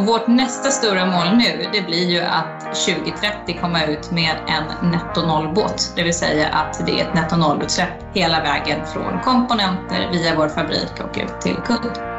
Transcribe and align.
Och 0.00 0.06
vårt 0.06 0.26
nästa 0.26 0.70
stora 0.70 1.06
mål 1.06 1.36
nu, 1.36 1.66
det 1.72 1.82
blir 1.82 2.10
ju 2.10 2.20
att 2.20 2.60
2030 2.60 3.58
komma 3.60 3.84
ut 3.84 4.10
med 4.10 4.36
en 4.48 4.90
netto 4.90 5.26
nollbåt. 5.26 5.92
Det 5.96 6.02
vill 6.02 6.14
säga 6.14 6.48
att 6.48 6.86
det 6.86 7.00
är 7.00 7.04
ett 7.04 7.14
netto 7.14 7.36
nollutsläpp 7.36 7.88
hela 8.14 8.40
vägen 8.40 8.86
från 8.86 9.20
komponenter 9.24 10.08
via 10.12 10.34
vår 10.36 10.48
fabrik 10.48 10.92
och 11.00 11.18
ut 11.18 11.40
till 11.40 11.56
kund. 11.56 12.09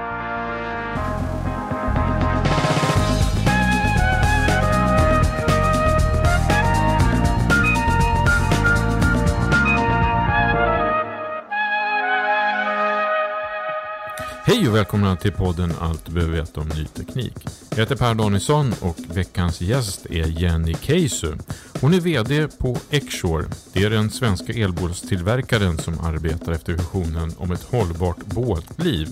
Hej 14.51 14.69
och 14.69 14.75
välkomna 14.75 15.15
till 15.15 15.31
podden 15.31 15.73
Allt 15.79 16.05
du 16.05 16.11
behöver 16.11 16.33
veta 16.33 16.61
om 16.61 16.67
ny 16.67 16.85
teknik. 16.85 17.33
Jag 17.69 17.77
heter 17.77 17.95
Per 17.95 18.13
Danielsson 18.13 18.73
och 18.81 18.97
veckans 19.13 19.61
gäst 19.61 20.05
är 20.05 20.25
Jenny 20.25 20.75
Keisu. 20.81 21.33
Hon 21.81 21.93
är 21.93 21.99
VD 21.99 22.47
på 22.47 22.77
Exshore. 22.89 23.45
Det 23.73 23.83
är 23.83 23.89
den 23.89 24.09
svenska 24.09 24.53
elbåtstillverkaren 24.53 25.77
som 25.77 25.99
arbetar 25.99 26.51
efter 26.51 26.73
visionen 26.73 27.33
om 27.37 27.51
ett 27.51 27.63
hållbart 27.63 28.25
båtliv. 28.25 29.07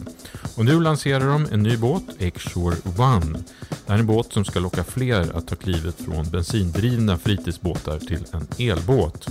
Och 0.55 0.65
nu 0.65 0.79
lanserar 0.79 1.27
de 1.27 1.47
en 1.51 1.63
ny 1.63 1.77
båt, 1.77 2.03
Exshore 2.17 2.75
One. 2.97 3.39
Det 3.69 3.75
här 3.87 3.95
är 3.95 3.99
en 3.99 4.07
båt 4.07 4.33
som 4.33 4.45
ska 4.45 4.59
locka 4.59 4.83
fler 4.83 5.37
att 5.37 5.47
ta 5.47 5.55
klivet 5.55 5.95
från 6.01 6.29
bensindrivna 6.29 7.17
fritidsbåtar 7.17 7.99
till 7.99 8.25
en 8.31 8.47
elbåt. 8.57 9.27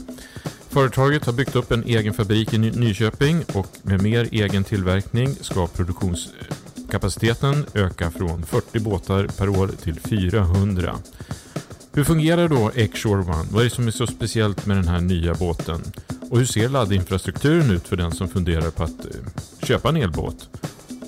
Företaget 0.71 1.25
har 1.27 1.33
byggt 1.33 1.57
upp 1.57 1.73
en 1.73 1.85
egen 1.85 2.15
fabrik 2.15 2.55
i 2.55 2.59
Ny- 2.59 2.71
Nyköping 2.71 3.45
och 3.55 3.67
med 3.83 4.03
mer 4.03 4.29
egen 4.33 4.65
tillverkning 4.65 5.35
ska 5.41 5.67
produktionskapaciteten 5.67 7.67
öka 7.75 8.11
från 8.11 8.43
40 8.43 8.79
båtar 8.81 9.27
per 9.39 9.49
år 9.49 9.71
till 9.83 10.01
400. 10.01 10.97
Hur 11.93 12.05
fungerar 12.05 12.49
då 12.49 12.71
X-Shore 12.75 13.23
One? 13.23 13.45
Vad 13.51 13.61
är 13.61 13.65
det 13.65 13.71
som 13.75 13.87
är 13.87 13.91
så 13.91 14.07
speciellt 14.07 14.67
med 14.67 14.77
den 14.77 14.89
här 14.89 15.01
nya 15.01 15.35
båten? 15.35 15.81
Och 16.31 16.39
hur 16.39 16.47
ser 16.47 16.69
laddinfrastrukturen 16.69 17.71
ut 17.71 17.89
för 17.89 17.97
den 17.97 18.13
som 18.13 18.29
funderar 18.29 18.71
på 18.71 18.83
att 18.83 19.05
eh, 19.05 19.11
köpa 19.63 19.89
en 19.89 19.97
elbåt? 19.97 20.49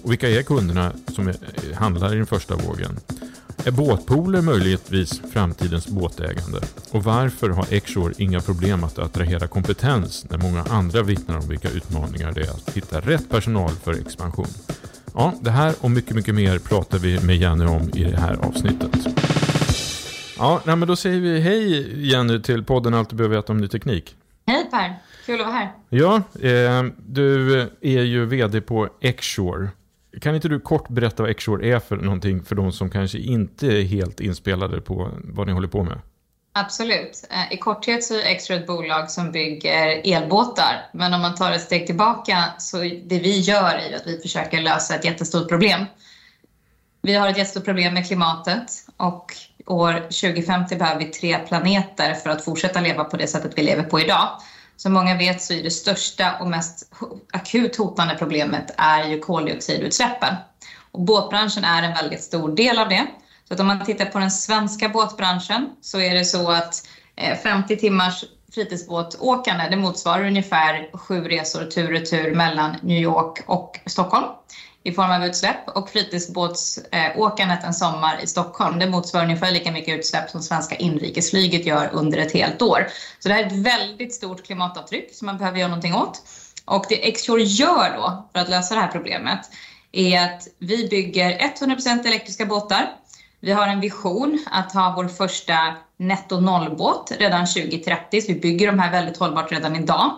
Och 0.02 0.12
vilka 0.12 0.30
är 0.30 0.42
kunderna 0.42 0.92
som 1.14 1.28
eh, 1.28 1.34
handlar 1.74 2.14
i 2.14 2.16
den 2.16 2.26
första 2.26 2.56
vågen? 2.56 2.98
Är 3.64 3.70
båtpooler 3.70 4.42
möjligtvis 4.42 5.22
framtidens 5.32 5.88
båtägande? 5.88 6.60
Och 6.90 7.04
varför 7.04 7.50
har 7.50 7.66
Exshore 7.70 8.14
inga 8.18 8.40
problem 8.40 8.84
att 8.84 8.98
attrahera 8.98 9.46
kompetens 9.46 10.26
när 10.30 10.38
många 10.38 10.62
andra 10.62 11.02
vittnar 11.02 11.38
om 11.38 11.48
vilka 11.48 11.70
utmaningar 11.70 12.32
det 12.32 12.40
är 12.40 12.50
att 12.50 12.76
hitta 12.76 13.00
rätt 13.00 13.30
personal 13.30 13.70
för 13.70 14.00
expansion? 14.00 14.46
Ja, 15.14 15.34
det 15.40 15.50
här 15.50 15.74
och 15.80 15.90
mycket, 15.90 16.14
mycket 16.16 16.34
mer 16.34 16.58
pratar 16.58 16.98
vi 16.98 17.20
med 17.20 17.36
Jenny 17.36 17.64
om 17.64 17.90
i 17.94 18.04
det 18.04 18.20
här 18.20 18.36
avsnittet. 18.36 18.90
Ja, 20.38 20.60
men 20.64 20.88
då 20.88 20.96
säger 20.96 21.20
vi 21.20 21.40
hej 21.40 22.10
Jenny 22.10 22.42
till 22.42 22.64
podden 22.64 22.94
Allt 22.94 23.10
du 23.10 23.16
behöver 23.16 23.36
veta 23.36 23.52
om 23.52 23.58
ny 23.58 23.68
teknik. 23.68 24.16
Hej 24.46 24.68
Per, 24.70 24.94
kul 25.26 25.40
att 25.40 25.46
vara 25.46 25.56
här. 25.56 25.72
Ja, 25.88 26.16
eh, 26.16 26.84
du 27.06 27.60
är 27.80 28.02
ju 28.02 28.24
vd 28.24 28.60
på 28.60 28.88
Exshore. 29.00 29.68
Kan 30.20 30.34
inte 30.34 30.48
du 30.48 30.60
kort 30.60 30.88
berätta 30.88 31.22
vad 31.22 31.30
Exshore 31.30 31.74
är 31.74 31.78
för 31.78 31.96
någonting 31.96 32.42
för 32.42 32.54
de 32.54 32.72
som 32.72 32.90
kanske 32.90 33.18
inte 33.18 33.66
är 33.66 33.82
helt 33.82 34.20
inspelade 34.20 34.80
på 34.80 35.10
vad 35.24 35.46
ni 35.46 35.52
håller 35.52 35.68
på 35.68 35.84
med? 35.84 36.00
Absolut. 36.52 37.26
Eh, 37.30 37.52
I 37.52 37.56
korthet 37.56 38.04
så 38.04 38.14
är 38.14 38.24
Extra 38.24 38.56
ett 38.56 38.66
bolag 38.66 39.10
som 39.10 39.32
bygger 39.32 40.00
elbåtar. 40.04 40.88
Men 40.92 41.14
om 41.14 41.20
man 41.20 41.34
tar 41.34 41.52
ett 41.52 41.62
steg 41.62 41.86
tillbaka 41.86 42.44
så 42.58 42.76
det 42.78 43.18
vi 43.18 43.40
gör 43.40 43.74
är 43.74 43.88
ju 43.88 43.94
att 43.94 44.06
vi 44.06 44.18
försöker 44.18 44.62
lösa 44.62 44.94
ett 44.94 45.04
jättestort 45.04 45.48
problem. 45.48 45.86
Vi 47.02 47.14
har 47.14 47.28
ett 47.28 47.38
jättestort 47.38 47.64
problem 47.64 47.94
med 47.94 48.06
klimatet 48.06 48.86
och 48.96 49.34
år 49.66 49.92
2050 49.92 50.76
behöver 50.76 51.04
vi 51.04 51.06
tre 51.06 51.38
planeter 51.38 52.14
för 52.14 52.30
att 52.30 52.44
fortsätta 52.44 52.80
leva 52.80 53.04
på 53.04 53.16
det 53.16 53.26
sättet 53.26 53.52
vi 53.56 53.62
lever 53.62 53.82
på 53.82 54.00
idag. 54.00 54.28
Som 54.82 54.92
många 54.92 55.16
vet 55.16 55.42
så 55.42 55.54
är 55.54 55.62
det 55.62 55.70
största 55.70 56.36
och 56.40 56.46
mest 56.46 56.92
akut 57.32 57.76
hotande 57.76 58.16
problemet 58.18 58.74
är 58.76 59.04
ju 59.04 59.18
koldioxidutsläppen. 59.18 60.34
Och 60.92 61.00
båtbranschen 61.00 61.64
är 61.64 61.82
en 61.82 61.94
väldigt 61.94 62.22
stor 62.22 62.56
del 62.56 62.78
av 62.78 62.88
det. 62.88 63.06
Så 63.48 63.54
att 63.54 63.60
om 63.60 63.66
man 63.66 63.84
tittar 63.84 64.04
på 64.04 64.18
den 64.18 64.30
svenska 64.30 64.88
båtbranschen 64.88 65.70
så 65.80 66.00
är 66.00 66.14
det 66.14 66.24
så 66.24 66.50
att 66.50 66.86
eh, 67.16 67.38
50 67.38 67.76
timmars 67.76 68.24
fritidsbåtåkande 68.54 69.68
det 69.70 69.76
motsvarar 69.76 70.26
ungefär 70.26 70.90
sju 70.96 71.28
resor 71.28 71.64
tur 71.64 71.84
och 71.84 71.90
retur 71.90 72.34
mellan 72.34 72.76
New 72.82 73.02
York 73.02 73.42
och 73.46 73.80
Stockholm 73.86 74.26
i 74.90 74.94
form 74.94 75.10
av 75.10 75.24
utsläpp 75.24 75.68
och 75.68 75.90
fritidsbåtsåkandet 75.90 77.64
en 77.64 77.74
sommar 77.74 78.20
i 78.22 78.26
Stockholm 78.26 78.78
det 78.78 78.86
motsvarar 78.86 79.24
ungefär 79.24 79.50
lika 79.50 79.72
mycket 79.72 79.98
utsläpp 79.98 80.30
som 80.30 80.42
svenska 80.42 80.76
inrikesflyget 80.76 81.66
gör 81.66 81.90
under 81.92 82.18
ett 82.18 82.32
helt 82.32 82.62
år. 82.62 82.86
Så 83.18 83.28
det 83.28 83.34
här 83.34 83.42
är 83.42 83.46
ett 83.46 83.52
väldigt 83.52 84.14
stort 84.14 84.46
klimatavtryck 84.46 85.14
som 85.14 85.26
man 85.26 85.38
behöver 85.38 85.58
göra 85.58 85.68
någonting 85.68 85.94
åt. 85.94 86.22
Och 86.64 86.84
det 86.88 87.12
Xshore 87.12 87.42
gör 87.42 87.96
då 87.96 88.28
för 88.32 88.40
att 88.40 88.48
lösa 88.48 88.74
det 88.74 88.80
här 88.80 88.88
problemet 88.88 89.50
är 89.92 90.24
att 90.24 90.48
vi 90.58 90.88
bygger 90.88 91.38
100% 91.38 92.06
elektriska 92.06 92.46
båtar. 92.46 92.90
Vi 93.40 93.52
har 93.52 93.68
en 93.68 93.80
vision 93.80 94.44
att 94.50 94.72
ha 94.72 94.92
vår 94.96 95.08
första 95.08 95.74
netto 95.96 96.40
nollbåt 96.40 97.12
redan 97.18 97.46
2030, 97.46 98.20
så 98.20 98.32
vi 98.32 98.40
bygger 98.40 98.66
de 98.66 98.78
här 98.78 98.90
väldigt 98.90 99.16
hållbart 99.16 99.52
redan 99.52 99.76
idag. 99.76 100.10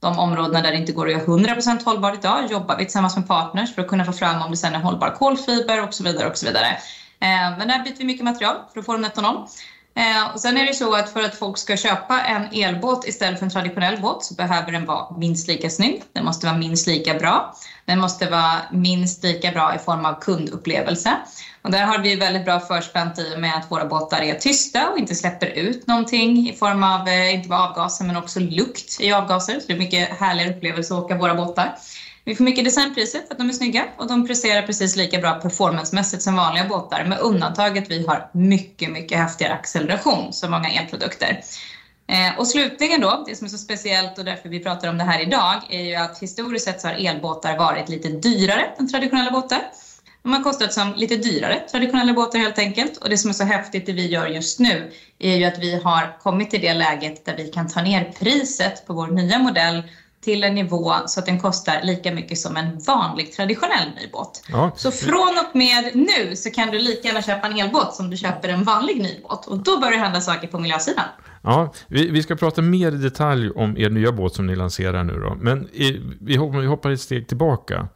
De 0.00 0.18
områdena 0.18 0.62
där 0.62 0.72
det 0.72 0.78
inte 0.78 0.92
går 0.92 1.06
att 1.06 1.12
göra 1.12 1.24
100% 1.24 1.84
hållbart 1.84 2.14
idag 2.18 2.50
jobbar 2.50 2.76
vi 2.76 2.84
tillsammans 2.84 3.16
med 3.16 3.28
partners 3.28 3.74
för 3.74 3.82
att 3.82 3.88
kunna 3.88 4.04
få 4.04 4.12
fram 4.12 4.42
om 4.42 4.50
det 4.50 4.56
sen 4.56 4.74
är 4.74 4.78
hållbar 4.80 5.10
kolfiber 5.10 5.84
och 5.84 5.94
så 5.94 6.04
vidare. 6.04 6.28
och 6.28 6.38
så 6.38 6.46
vidare. 6.46 6.66
Eh, 7.20 7.58
Men 7.58 7.68
där 7.68 7.84
byter 7.84 7.98
vi 7.98 8.04
mycket 8.04 8.24
material 8.24 8.56
för 8.72 8.80
att 8.80 8.86
få 8.86 8.92
dem 8.92 9.02
netto 9.02 9.20
noll. 9.20 9.46
Eh, 9.94 10.34
och 10.34 10.40
sen 10.40 10.56
är 10.56 10.66
det 10.66 10.74
så 10.74 10.94
att 10.94 11.10
för 11.10 11.22
att 11.22 11.34
folk 11.34 11.58
ska 11.58 11.76
köpa 11.76 12.20
en 12.20 12.48
elbåt 12.52 13.08
istället 13.08 13.38
för 13.38 13.46
en 13.46 13.52
traditionell 13.52 14.00
båt 14.00 14.24
så 14.24 14.34
behöver 14.34 14.72
den 14.72 14.84
vara 14.84 15.16
minst 15.16 15.48
lika 15.48 15.70
snygg. 15.70 16.02
Den 16.12 16.24
måste 16.24 16.46
vara 16.46 16.56
minst 16.56 16.86
lika 16.86 17.14
bra. 17.14 17.54
Den 17.84 17.98
måste 17.98 18.30
vara 18.30 18.56
minst 18.72 19.22
lika 19.22 19.50
bra 19.50 19.74
i 19.74 19.78
form 19.78 20.04
av 20.04 20.20
kundupplevelse. 20.20 21.16
Och 21.62 21.70
där 21.70 21.84
har 21.84 21.98
vi 21.98 22.16
väldigt 22.16 22.44
bra 22.44 22.60
förspänt 22.60 23.18
i 23.18 23.34
och 23.36 23.40
med 23.40 23.56
att 23.56 23.70
våra 23.70 23.84
båtar 23.84 24.20
är 24.20 24.34
tysta 24.34 24.90
och 24.90 24.98
inte 24.98 25.14
släpper 25.14 25.46
ut 25.46 25.86
någonting 25.86 26.48
i 26.48 26.52
form 26.52 26.84
av, 26.84 27.08
eh, 27.08 27.34
inte 27.34 27.48
bara 27.48 27.68
avgaser 27.68 28.04
men 28.04 28.16
också 28.16 28.40
lukt 28.40 29.00
i 29.00 29.12
avgaser. 29.12 29.60
Så 29.60 29.66
det 29.66 29.72
är 29.72 29.78
mycket 29.78 30.08
härligare 30.08 30.50
upplevelse 30.50 30.94
att 30.94 31.04
åka 31.04 31.14
våra 31.14 31.34
båtar. 31.34 31.76
Vi 32.24 32.34
får 32.34 32.44
mycket 32.44 32.64
designpriser 32.64 33.18
för 33.18 33.34
att 33.34 33.38
de 33.38 33.48
är 33.48 33.52
snygga 33.52 33.84
och 33.96 34.08
de 34.08 34.26
presterar 34.26 34.62
precis 34.62 34.96
lika 34.96 35.18
bra 35.18 35.34
performancemässigt 35.34 36.22
som 36.22 36.36
vanliga 36.36 36.64
båtar 36.64 37.04
med 37.04 37.18
undantaget 37.18 37.90
vi 37.90 38.06
har 38.06 38.30
mycket, 38.32 38.90
mycket 38.90 39.18
häftigare 39.18 39.52
acceleration 39.52 40.32
som 40.32 40.50
många 40.50 40.68
elprodukter. 40.68 41.40
Eh, 42.06 42.38
och 42.38 42.46
slutligen 42.46 43.00
då, 43.00 43.24
det 43.28 43.36
som 43.36 43.44
är 43.44 43.48
så 43.48 43.58
speciellt 43.58 44.18
och 44.18 44.24
därför 44.24 44.48
vi 44.48 44.60
pratar 44.60 44.88
om 44.88 44.98
det 44.98 45.04
här 45.04 45.20
idag 45.20 45.54
är 45.68 45.82
ju 45.82 45.94
att 45.94 46.18
historiskt 46.18 46.64
sett 46.64 46.80
så 46.80 46.88
har 46.88 47.06
elbåtar 47.06 47.58
varit 47.58 47.88
lite 47.88 48.08
dyrare 48.08 48.66
än 48.78 48.88
traditionella 48.88 49.30
båtar. 49.30 49.60
De 50.22 50.32
har 50.32 50.42
kostat 50.42 50.72
som 50.72 50.92
lite 50.96 51.16
dyrare 51.16 51.60
traditionella 51.70 52.12
båtar 52.12 52.38
helt 52.38 52.58
enkelt. 52.58 52.96
Och 52.96 53.08
det 53.10 53.18
som 53.18 53.30
är 53.30 53.34
så 53.34 53.44
häftigt 53.44 53.86
det 53.86 53.92
vi 53.92 54.08
gör 54.08 54.26
just 54.26 54.58
nu 54.58 54.90
är 55.18 55.36
ju 55.36 55.44
att 55.44 55.58
vi 55.58 55.80
har 55.82 56.18
kommit 56.20 56.50
till 56.50 56.60
det 56.60 56.74
läget 56.74 57.24
där 57.24 57.36
vi 57.36 57.48
kan 57.48 57.68
ta 57.68 57.82
ner 57.82 58.12
priset 58.18 58.86
på 58.86 58.92
vår 58.92 59.06
nya 59.06 59.38
modell 59.38 59.82
till 60.24 60.44
en 60.44 60.54
nivå 60.54 60.92
så 61.06 61.20
att 61.20 61.26
den 61.26 61.40
kostar 61.40 61.80
lika 61.82 62.12
mycket 62.12 62.38
som 62.38 62.56
en 62.56 62.78
vanlig 62.78 63.32
traditionell 63.32 63.88
ny 64.00 64.08
båt. 64.12 64.42
Ja. 64.48 64.72
Så 64.76 64.90
från 64.90 65.38
och 65.38 65.56
med 65.56 65.90
nu 65.94 66.36
så 66.36 66.50
kan 66.50 66.70
du 66.70 66.78
lika 66.78 67.08
gärna 67.08 67.22
köpa 67.22 67.46
en 67.46 67.58
elbåt 67.58 67.94
som 67.94 68.10
du 68.10 68.16
köper 68.16 68.48
en 68.48 68.64
vanlig 68.64 69.02
ny 69.02 69.20
båt. 69.22 69.46
Och 69.46 69.58
då 69.58 69.80
börjar 69.80 69.92
det 69.92 69.98
hända 69.98 70.20
saker 70.20 70.48
på 70.48 70.58
miljösidan. 70.58 71.04
Ja, 71.42 71.72
vi, 71.88 72.10
vi 72.10 72.22
ska 72.22 72.36
prata 72.36 72.62
mer 72.62 72.92
i 72.92 72.96
detalj 72.96 73.50
om 73.50 73.78
er 73.78 73.90
nya 73.90 74.12
båt 74.12 74.34
som 74.34 74.46
ni 74.46 74.56
lanserar 74.56 75.04
nu 75.04 75.12
då. 75.12 75.36
Men 75.40 75.68
i, 75.68 76.00
vi 76.20 76.36
hoppar 76.66 76.90
ett 76.90 77.00
steg 77.00 77.28
tillbaka. 77.28 77.88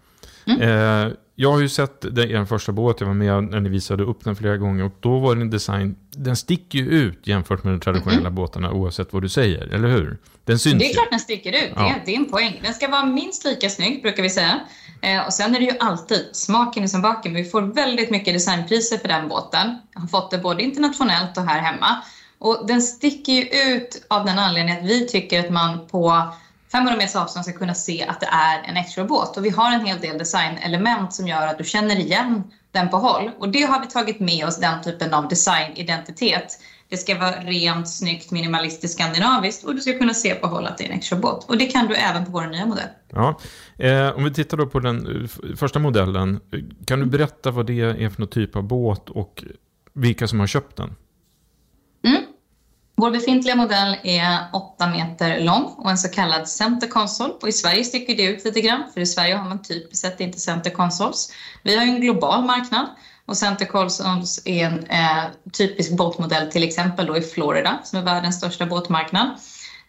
Mm. 0.46 0.60
Eh, 0.60 1.12
jag 1.36 1.52
har 1.52 1.60
ju 1.60 1.68
sett 1.68 2.00
den, 2.00 2.30
er 2.30 2.44
första 2.44 2.72
båt, 2.72 3.00
jag 3.00 3.06
var 3.06 3.14
med 3.14 3.44
när 3.44 3.60
ni 3.60 3.68
visade 3.68 4.02
upp 4.02 4.24
den 4.24 4.36
flera 4.36 4.56
gånger 4.56 4.84
och 4.84 4.92
då 5.00 5.18
var 5.18 5.36
den 5.36 5.50
design, 5.50 5.96
den 6.10 6.36
sticker 6.36 6.78
ju 6.78 6.84
ut 6.84 7.26
jämfört 7.26 7.64
med 7.64 7.72
de 7.72 7.80
traditionella 7.80 8.20
mm. 8.20 8.34
båtarna 8.34 8.72
oavsett 8.72 9.12
vad 9.12 9.22
du 9.22 9.28
säger, 9.28 9.74
eller 9.74 9.88
hur? 9.88 10.18
Den 10.44 10.58
syns 10.58 10.78
Det 10.78 10.90
är 10.90 10.92
klart 10.92 11.10
den 11.10 11.20
sticker 11.20 11.52
ut, 11.52 11.72
ja. 11.76 11.82
det 12.04 12.12
är 12.12 12.16
din 12.16 12.30
poäng. 12.30 12.60
Den 12.62 12.74
ska 12.74 12.88
vara 12.88 13.04
minst 13.04 13.44
lika 13.44 13.70
snygg 13.70 14.02
brukar 14.02 14.22
vi 14.22 14.30
säga. 14.30 14.60
Eh, 15.00 15.26
och 15.26 15.32
sen 15.32 15.54
är 15.54 15.60
det 15.60 15.66
ju 15.66 15.78
alltid, 15.80 16.26
smaken 16.32 16.82
är 16.82 16.86
som 16.86 17.02
baken, 17.02 17.34
vi 17.34 17.44
får 17.44 17.62
väldigt 17.62 18.10
mycket 18.10 18.34
designpriser 18.34 18.98
för 18.98 19.08
den 19.08 19.28
båten. 19.28 19.78
Jag 19.94 20.00
har 20.00 20.08
fått 20.08 20.30
det 20.30 20.38
både 20.38 20.62
internationellt 20.62 21.36
och 21.36 21.44
här 21.44 21.60
hemma. 21.60 22.02
Och 22.38 22.66
den 22.66 22.82
sticker 22.82 23.32
ju 23.32 23.42
ut 23.42 24.06
av 24.08 24.24
den 24.24 24.38
anledningen 24.38 24.84
att 24.84 24.90
vi 24.90 25.06
tycker 25.06 25.40
att 25.40 25.50
man 25.50 25.86
på 25.86 26.32
500 26.74 26.96
meters 26.96 27.16
avstånd 27.16 27.44
ska 27.44 27.58
kunna 27.58 27.74
se 27.74 28.04
att 28.08 28.20
det 28.20 28.26
är 28.26 28.68
en 28.68 28.76
extra 28.76 29.04
båt. 29.04 29.36
Och 29.36 29.44
vi 29.44 29.50
har 29.50 29.72
en 29.72 29.86
hel 29.86 30.00
del 30.00 30.18
designelement 30.18 31.14
som 31.14 31.28
gör 31.28 31.46
att 31.46 31.58
du 31.58 31.64
känner 31.64 31.96
igen 31.96 32.44
den 32.72 32.88
på 32.88 32.96
håll. 32.96 33.30
Och 33.38 33.48
det 33.48 33.62
har 33.62 33.80
vi 33.80 33.86
tagit 33.86 34.20
med 34.20 34.46
oss, 34.46 34.60
den 34.60 34.82
typen 34.82 35.14
av 35.14 35.28
designidentitet. 35.28 36.58
Det 36.88 36.96
ska 36.96 37.18
vara 37.18 37.30
rent, 37.30 37.88
snyggt, 37.88 38.30
minimalistiskt, 38.30 38.98
skandinaviskt 38.98 39.64
och 39.64 39.74
du 39.74 39.80
ska 39.80 39.98
kunna 39.98 40.14
se 40.14 40.34
på 40.34 40.46
håll 40.46 40.66
att 40.66 40.78
det 40.78 40.84
är 40.84 40.88
en 40.88 40.98
extra 40.98 41.18
båt. 41.18 41.44
Och 41.48 41.58
det 41.58 41.66
kan 41.66 41.86
du 41.86 41.94
även 41.94 42.24
på 42.24 42.30
vår 42.30 42.46
nya 42.46 42.66
modell. 42.66 42.88
Ja. 43.08 43.38
Eh, 43.78 44.08
om 44.16 44.24
vi 44.24 44.34
tittar 44.34 44.56
då 44.56 44.66
på 44.66 44.80
den 44.80 45.22
eh, 45.22 45.56
första 45.56 45.78
modellen. 45.78 46.40
Kan 46.86 47.00
du 47.00 47.06
berätta 47.06 47.50
vad 47.50 47.66
det 47.66 47.80
är 47.80 48.10
för 48.10 48.20
någon 48.20 48.28
typ 48.28 48.56
av 48.56 48.62
båt 48.62 49.10
och 49.10 49.44
vilka 49.92 50.28
som 50.28 50.40
har 50.40 50.46
köpt 50.46 50.76
den? 50.76 50.94
Vår 52.96 53.10
befintliga 53.10 53.56
modell 53.56 53.96
är 54.02 54.38
8 54.52 54.86
meter 54.86 55.40
lång 55.40 55.64
och 55.64 55.90
en 55.90 55.98
så 55.98 56.08
kallad 56.08 56.48
center 56.48 56.88
console. 56.88 57.32
Och 57.42 57.48
I 57.48 57.52
Sverige 57.52 57.84
sticker 57.84 58.16
det 58.16 58.22
ut 58.22 58.44
lite 58.44 58.60
grann, 58.60 58.82
för 58.94 59.00
i 59.00 59.06
Sverige 59.06 59.34
har 59.34 59.48
man 59.48 59.62
typiskt 59.62 59.96
sett 59.96 60.20
inte 60.20 60.40
center 60.40 60.70
consoles. 60.70 61.32
Vi 61.62 61.76
har 61.76 61.84
ju 61.84 61.90
en 61.90 62.00
global 62.00 62.44
marknad 62.44 62.86
och 63.26 63.36
center 63.36 63.64
consoles 63.64 64.42
är 64.44 64.66
en 64.66 64.86
eh, 64.86 65.24
typisk 65.52 65.96
båtmodell 65.96 66.50
till 66.50 66.62
exempel 66.62 67.06
då 67.06 67.16
i 67.16 67.20
Florida 67.20 67.78
som 67.84 67.98
är 67.98 68.02
världens 68.02 68.36
största 68.36 68.66
båtmarknad. 68.66 69.26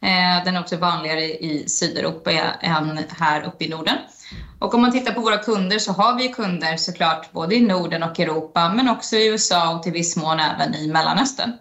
Eh, 0.01 0.45
den 0.45 0.55
är 0.55 0.59
också 0.59 0.77
vanligare 0.77 1.23
i 1.23 1.65
Sydeuropa 1.67 2.31
än 2.31 2.99
här 3.09 3.43
uppe 3.43 3.65
i 3.65 3.69
Norden. 3.69 3.97
Och 4.59 4.73
om 4.73 4.81
man 4.81 4.91
tittar 4.91 5.13
på 5.13 5.21
våra 5.21 5.37
kunder 5.37 5.79
så 5.79 5.91
har 5.91 6.15
vi 6.15 6.27
kunder 6.27 6.77
såklart 6.77 7.31
både 7.31 7.55
i 7.55 7.61
Norden 7.61 8.03
och 8.03 8.19
Europa 8.19 8.69
men 8.69 8.89
också 8.89 9.15
i 9.15 9.27
USA 9.27 9.75
och 9.75 9.83
till 9.83 9.91
viss 9.91 10.15
mån 10.15 10.39
även 10.39 10.75
i 10.75 10.87
Mellanöstern. 10.87 11.53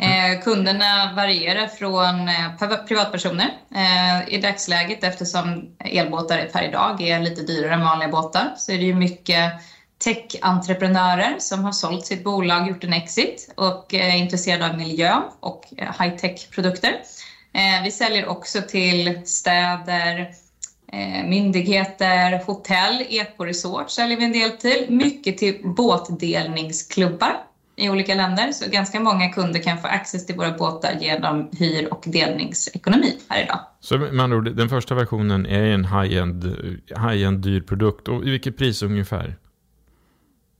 Eh, 0.00 0.42
kunderna 0.42 1.12
varierar 1.16 1.66
från 1.66 2.28
eh, 2.28 2.84
privatpersoner 2.86 3.50
eh, 3.74 4.34
i 4.34 4.40
dagsläget 4.40 5.04
eftersom 5.04 5.76
elbåtar 5.78 6.48
per 6.52 6.68
idag 6.68 7.02
är 7.02 7.20
lite 7.20 7.42
dyrare 7.42 7.74
än 7.74 7.80
vanliga 7.80 8.08
båtar. 8.08 8.54
Så 8.56 8.72
är 8.72 8.78
det 8.78 8.84
ju 8.84 8.94
mycket 8.94 9.52
tech-entreprenörer 9.98 11.36
som 11.38 11.64
har 11.64 11.72
sålt 11.72 12.06
sitt 12.06 12.24
bolag, 12.24 12.68
gjort 12.68 12.84
en 12.84 12.92
exit 12.92 13.52
och 13.54 13.94
eh, 13.94 14.14
är 14.14 14.18
intresserade 14.18 14.70
av 14.70 14.76
miljö 14.76 15.22
och 15.40 15.64
eh, 15.76 15.92
high-tech-produkter. 16.00 16.92
Eh, 17.52 17.84
vi 17.84 17.90
säljer 17.90 18.28
också 18.28 18.62
till 18.62 19.20
städer, 19.24 20.34
myndigheter, 21.24 22.42
hotell, 22.46 23.06
ekoresort 23.08 23.90
säljer 23.90 24.18
vi 24.18 24.24
en 24.24 24.32
del 24.32 24.50
till. 24.50 24.86
Mycket 24.88 25.38
till 25.38 25.60
båtdelningsklubbar 25.64 27.36
i 27.80 27.90
olika 27.90 28.14
länder. 28.14 28.52
Så 28.52 28.70
ganska 28.70 29.00
många 29.00 29.28
kunder 29.28 29.62
kan 29.62 29.78
få 29.78 29.86
access 29.86 30.26
till 30.26 30.36
våra 30.36 30.50
båtar 30.50 30.92
genom 31.00 31.50
hyr 31.58 31.88
och 31.90 32.04
delningsekonomi 32.06 33.18
här 33.28 33.44
idag. 33.44 33.60
Så 33.80 33.98
med 33.98 34.20
andra 34.20 34.36
ord, 34.36 34.56
den 34.56 34.68
första 34.68 34.94
versionen 34.94 35.46
är 35.46 35.62
en 35.62 35.84
high-end, 35.84 36.44
high-end 36.88 37.38
dyr 37.38 37.60
produkt. 37.60 38.08
Och 38.08 38.24
i 38.26 38.30
vilket 38.30 38.58
pris 38.58 38.82
ungefär? 38.82 39.36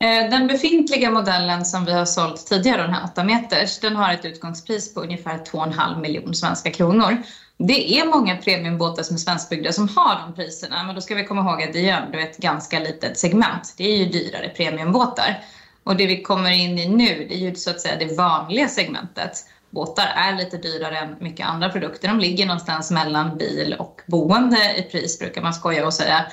Eh, 0.02 0.31
den 0.31 0.46
befintliga 0.46 1.11
modellen 1.11 1.64
som 1.64 1.84
vi 1.84 1.93
har 1.93 2.05
sålt 2.05 2.46
tidigare, 2.46 2.82
den 2.82 2.94
här 2.94 3.05
8 3.05 3.25
meters, 3.25 3.78
den 3.81 3.96
har 3.96 4.12
ett 4.12 4.25
utgångspris 4.25 4.94
på 4.94 5.00
ungefär 5.00 5.38
2,5 5.38 6.00
miljoner 6.00 6.32
svenska 6.32 6.70
kronor. 6.70 7.17
Det 7.58 7.99
är 7.99 8.06
många 8.06 8.37
premiumbåtar 8.37 9.02
som 9.02 9.14
är 9.14 9.19
svenskbyggda 9.19 9.72
som 9.72 9.88
har 9.88 10.20
de 10.26 10.34
priserna, 10.34 10.82
men 10.84 10.94
då 10.94 11.00
ska 11.00 11.14
vi 11.14 11.25
komma 11.25 11.40
ihåg 11.40 11.62
att 11.62 11.72
det 11.72 11.88
är 11.88 12.02
ändå 12.02 12.19
ett 12.19 12.37
ganska 12.37 12.78
litet 12.78 13.19
segment. 13.19 13.75
Det 13.76 13.84
är 13.84 13.96
ju 13.96 14.05
dyrare 14.05 14.49
premiumbåtar. 14.49 15.44
Och 15.85 15.97
det 15.97 16.06
vi 16.06 16.23
kommer 16.23 16.50
in 16.50 16.79
i 16.79 16.88
nu, 16.88 17.27
det 17.29 17.35
är 17.35 17.38
ju 17.38 17.55
så 17.55 17.71
att 17.71 17.81
säga 17.81 17.97
det 17.97 18.17
vanliga 18.17 18.69
segmentet. 18.69 19.32
Båtar 19.71 20.06
är 20.06 20.37
lite 20.37 20.56
dyrare 20.56 20.99
än 20.99 21.17
mycket 21.21 21.47
andra 21.47 21.69
produkter. 21.69 22.09
De 22.09 22.19
ligger 22.19 22.47
någonstans 22.47 22.91
mellan 22.91 23.38
bil 23.38 23.77
och 23.79 24.00
boende 24.06 24.75
i 24.77 24.82
pris, 24.82 25.19
brukar 25.19 25.43
man 25.43 25.55
skoja 25.55 25.87
och 25.87 25.94
säga. 25.94 26.27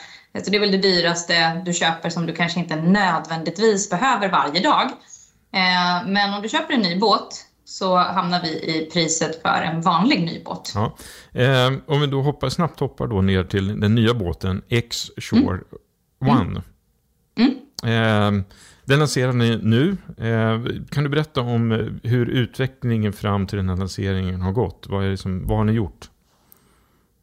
Så 0.44 0.52
det 0.52 0.58
är 0.58 0.60
väl 0.60 0.72
det 0.72 0.78
dyraste 0.78 1.62
du 1.66 1.74
köper 1.74 2.10
som 2.10 2.26
du 2.26 2.34
kanske 2.34 2.60
inte 2.60 2.76
nödvändigtvis 2.76 3.90
behöver 3.90 4.30
varje 4.30 4.62
dag. 4.62 4.86
Eh, 5.54 6.08
men 6.08 6.34
om 6.34 6.42
du 6.42 6.50
köper 6.50 6.74
en 6.74 6.82
ny 6.82 7.00
båt 7.00 7.48
så 7.66 7.98
hamnar 7.98 8.42
vi 8.42 8.50
i 8.50 8.90
priset 8.94 9.42
för 9.42 9.62
en 9.62 9.82
vanlig 9.82 10.26
ny 10.26 10.44
båt. 10.44 10.72
Ja. 10.76 10.96
Eh, 11.42 11.74
om 11.88 12.02
vi 12.02 12.08
då 12.08 12.22
hoppar, 12.22 12.50
snabbt 12.50 12.80
hoppar 12.80 13.08
då 13.08 13.22
ner 13.22 13.44
till 13.44 13.80
den 13.80 13.96
nya 13.96 14.14
båten 14.14 14.62
X-Shore 14.70 15.60
mm. 16.22 16.38
One. 16.38 16.62
Mm. 17.38 17.56
Mm. 17.84 18.38
Eh, 18.38 18.44
den 18.88 19.00
lanserar 19.00 19.34
ni 19.34 19.60
nu. 19.64 19.98
Eh, 20.18 20.84
kan 20.90 21.04
du 21.04 21.10
berätta 21.10 21.42
om 21.42 21.72
eh, 21.72 22.10
hur 22.10 22.30
utvecklingen 22.30 23.14
fram 23.14 23.48
till 23.48 23.58
den 23.58 23.70
här 23.70 23.76
lanseringen 23.76 24.42
har 24.42 24.52
gått? 24.52 24.86
Vad, 24.90 25.06
är 25.06 25.16
som, 25.16 25.48
vad 25.48 25.58
har 25.58 25.66
ni 25.66 25.72
gjort? 25.72 26.10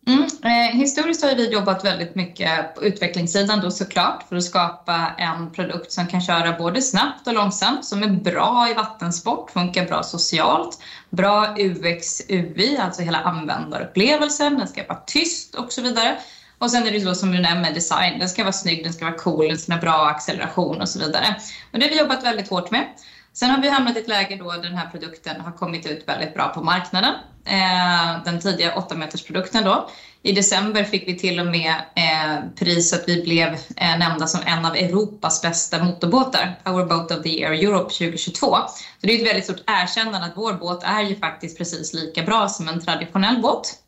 Mm, 0.06 0.22
eh, 0.22 0.76
historiskt 0.78 1.22
har 1.22 1.34
vi 1.34 1.52
jobbat 1.52 1.84
väldigt 1.84 2.14
mycket 2.14 2.74
på 2.74 2.84
utvecklingssidan 2.84 3.60
då 3.60 3.70
såklart 3.70 4.28
för 4.28 4.36
att 4.36 4.44
skapa 4.44 5.10
en 5.18 5.50
produkt 5.50 5.92
som 5.92 6.06
kan 6.06 6.20
köra 6.20 6.58
både 6.58 6.82
snabbt 6.82 7.26
och 7.26 7.34
långsamt, 7.34 7.84
som 7.84 8.02
är 8.02 8.08
bra 8.08 8.68
i 8.70 8.74
vattensport, 8.74 9.50
funkar 9.50 9.86
bra 9.86 10.02
socialt, 10.02 10.78
bra 11.10 11.56
UX, 11.58 12.20
UI, 12.28 12.76
alltså 12.76 13.02
hela 13.02 13.20
användarupplevelsen, 13.20 14.58
den 14.58 14.68
ska 14.68 14.86
vara 14.88 15.00
tyst 15.06 15.54
och 15.54 15.72
så 15.72 15.82
vidare. 15.82 16.18
Och 16.64 16.70
sen 16.70 16.86
är 16.86 16.90
det 16.90 17.00
så 17.00 17.14
som 17.14 17.32
du 17.32 17.38
nämner 17.40 17.74
design. 17.74 18.18
Den 18.18 18.28
ska 18.28 18.42
vara 18.42 18.52
snygg, 18.52 18.84
den 18.84 18.92
ska 18.92 19.04
vara 19.04 19.18
cool, 19.18 19.48
den 19.48 19.58
ska 19.58 19.72
ha 19.72 19.80
bra 19.80 20.06
acceleration 20.06 20.80
och 20.80 20.88
så 20.88 20.98
vidare. 20.98 21.36
Och 21.72 21.78
det 21.78 21.84
har 21.84 21.90
vi 21.90 21.98
jobbat 21.98 22.24
väldigt 22.24 22.48
hårt 22.48 22.70
med. 22.70 22.86
Sen 23.32 23.50
har 23.50 23.62
vi 23.62 23.68
hamnat 23.68 23.96
i 23.96 24.00
ett 24.00 24.08
läge 24.08 24.36
då 24.36 24.52
den 24.52 24.74
här 24.74 24.90
produkten 24.90 25.40
har 25.40 25.52
kommit 25.52 25.86
ut 25.86 26.08
väldigt 26.08 26.34
bra 26.34 26.48
på 26.48 26.62
marknaden. 26.62 27.14
Eh, 27.44 28.24
den 28.24 28.40
tidiga 28.40 28.74
8-metersprodukten 28.74 29.64
då. 29.64 29.88
I 30.22 30.32
december 30.32 30.84
fick 30.84 31.08
vi 31.08 31.18
till 31.18 31.40
och 31.40 31.46
med 31.46 31.74
eh, 31.94 32.56
pris 32.58 32.92
att 32.92 33.08
vi 33.08 33.22
blev 33.22 33.48
eh, 33.76 33.98
nämnda 33.98 34.26
som 34.26 34.40
en 34.46 34.64
av 34.64 34.76
Europas 34.76 35.42
bästa 35.42 35.84
motorbåtar, 35.84 36.60
Power 36.64 36.84
Boat 36.84 37.10
of 37.10 37.22
the 37.22 37.40
Year 37.40 37.52
Europe 37.52 37.94
2022. 37.94 38.56
Så 39.00 39.06
det 39.06 39.12
är 39.12 39.20
ett 39.20 39.28
väldigt 39.28 39.44
stort 39.44 39.64
erkännande 39.66 40.26
att 40.26 40.36
vår 40.36 40.52
båt 40.52 40.82
är 40.82 41.02
ju 41.02 41.16
faktiskt 41.16 41.58
precis 41.58 41.94
lika 41.94 42.22
bra 42.22 42.48
som 42.48 42.68
en 42.68 42.80
traditionell 42.80 43.42
båt. 43.42 43.83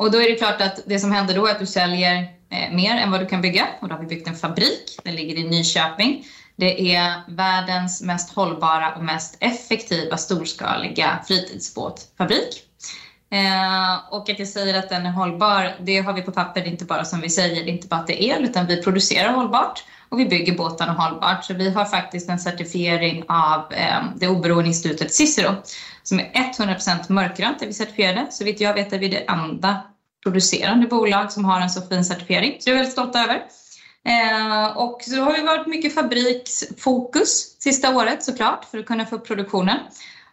Och 0.00 0.10
då 0.10 0.22
är 0.22 0.28
det 0.28 0.34
klart 0.34 0.60
att 0.60 0.80
det 0.86 0.98
som 0.98 1.12
händer 1.12 1.34
då 1.34 1.46
är 1.46 1.50
att 1.50 1.58
du 1.58 1.66
säljer 1.66 2.16
eh, 2.50 2.72
mer 2.72 2.96
än 2.96 3.10
vad 3.10 3.20
du 3.20 3.26
kan 3.26 3.40
bygga. 3.40 3.66
Och 3.80 3.88
då 3.88 3.94
har 3.94 4.00
vi 4.02 4.06
byggt 4.06 4.28
en 4.28 4.36
fabrik, 4.36 4.98
den 5.04 5.14
ligger 5.14 5.38
i 5.38 5.48
Nyköping. 5.48 6.24
Det 6.56 6.94
är 6.94 7.22
världens 7.28 8.02
mest 8.02 8.34
hållbara 8.34 8.94
och 8.94 9.04
mest 9.04 9.36
effektiva 9.40 10.16
storskaliga 10.16 11.24
fritidsbåtfabrik. 11.26 12.62
Eh, 13.30 14.14
och 14.14 14.30
att 14.30 14.38
jag 14.38 14.48
säger 14.48 14.78
att 14.78 14.88
den 14.88 15.06
är 15.06 15.10
hållbar, 15.10 15.76
det 15.80 15.98
har 15.98 16.12
vi 16.12 16.22
på 16.22 16.32
papper, 16.32 16.60
det 16.60 16.66
är 16.66 16.70
inte 16.70 16.84
bara 16.84 17.04
som 17.04 17.20
vi 17.20 17.30
säger, 17.30 17.64
det 17.64 17.70
är 17.70 17.72
inte 17.72 17.88
bara 17.88 18.00
att 18.00 18.06
det 18.06 18.24
är 18.24 18.36
el, 18.36 18.44
utan 18.44 18.66
vi 18.66 18.82
producerar 18.82 19.32
hållbart 19.32 19.84
och 20.08 20.20
vi 20.20 20.26
bygger 20.26 20.56
båtarna 20.56 20.92
hållbart. 20.92 21.44
Så 21.44 21.54
vi 21.54 21.70
har 21.70 21.84
faktiskt 21.84 22.28
en 22.28 22.38
certifiering 22.38 23.24
av 23.28 23.72
eh, 23.72 24.02
det 24.16 24.28
oberoende 24.28 24.68
institutet 24.68 25.14
Cicero 25.14 25.54
som 26.02 26.20
är 26.20 26.52
100% 26.58 27.12
mörkgrönt, 27.12 27.62
är 27.62 27.66
vi 27.66 27.72
certifierade. 27.72 28.26
Så 28.30 28.44
vitt 28.44 28.60
jag 28.60 28.74
vet 28.74 28.92
är 28.92 28.98
vi 28.98 29.08
det 29.08 29.30
enda 29.30 29.82
producerande 30.22 30.86
bolag 30.86 31.32
som 31.32 31.44
har 31.44 31.60
en 31.60 31.70
så 31.70 31.82
fin 31.82 32.04
certifiering. 32.04 32.56
Så 32.60 32.64
det 32.64 32.70
är 32.70 32.74
jag 32.74 32.78
väldigt 32.78 32.92
stolt 32.92 33.16
över. 33.16 33.42
Eh, 34.04 34.76
och 34.76 35.02
så 35.02 35.20
har 35.20 35.32
vi 35.32 35.42
varit 35.42 35.66
mycket 35.66 35.94
fabriksfokus 35.94 37.56
sista 37.58 37.96
året 37.96 38.22
såklart 38.22 38.64
för 38.64 38.78
att 38.78 38.86
kunna 38.86 39.06
få 39.06 39.16
upp 39.16 39.26
produktionen. 39.26 39.78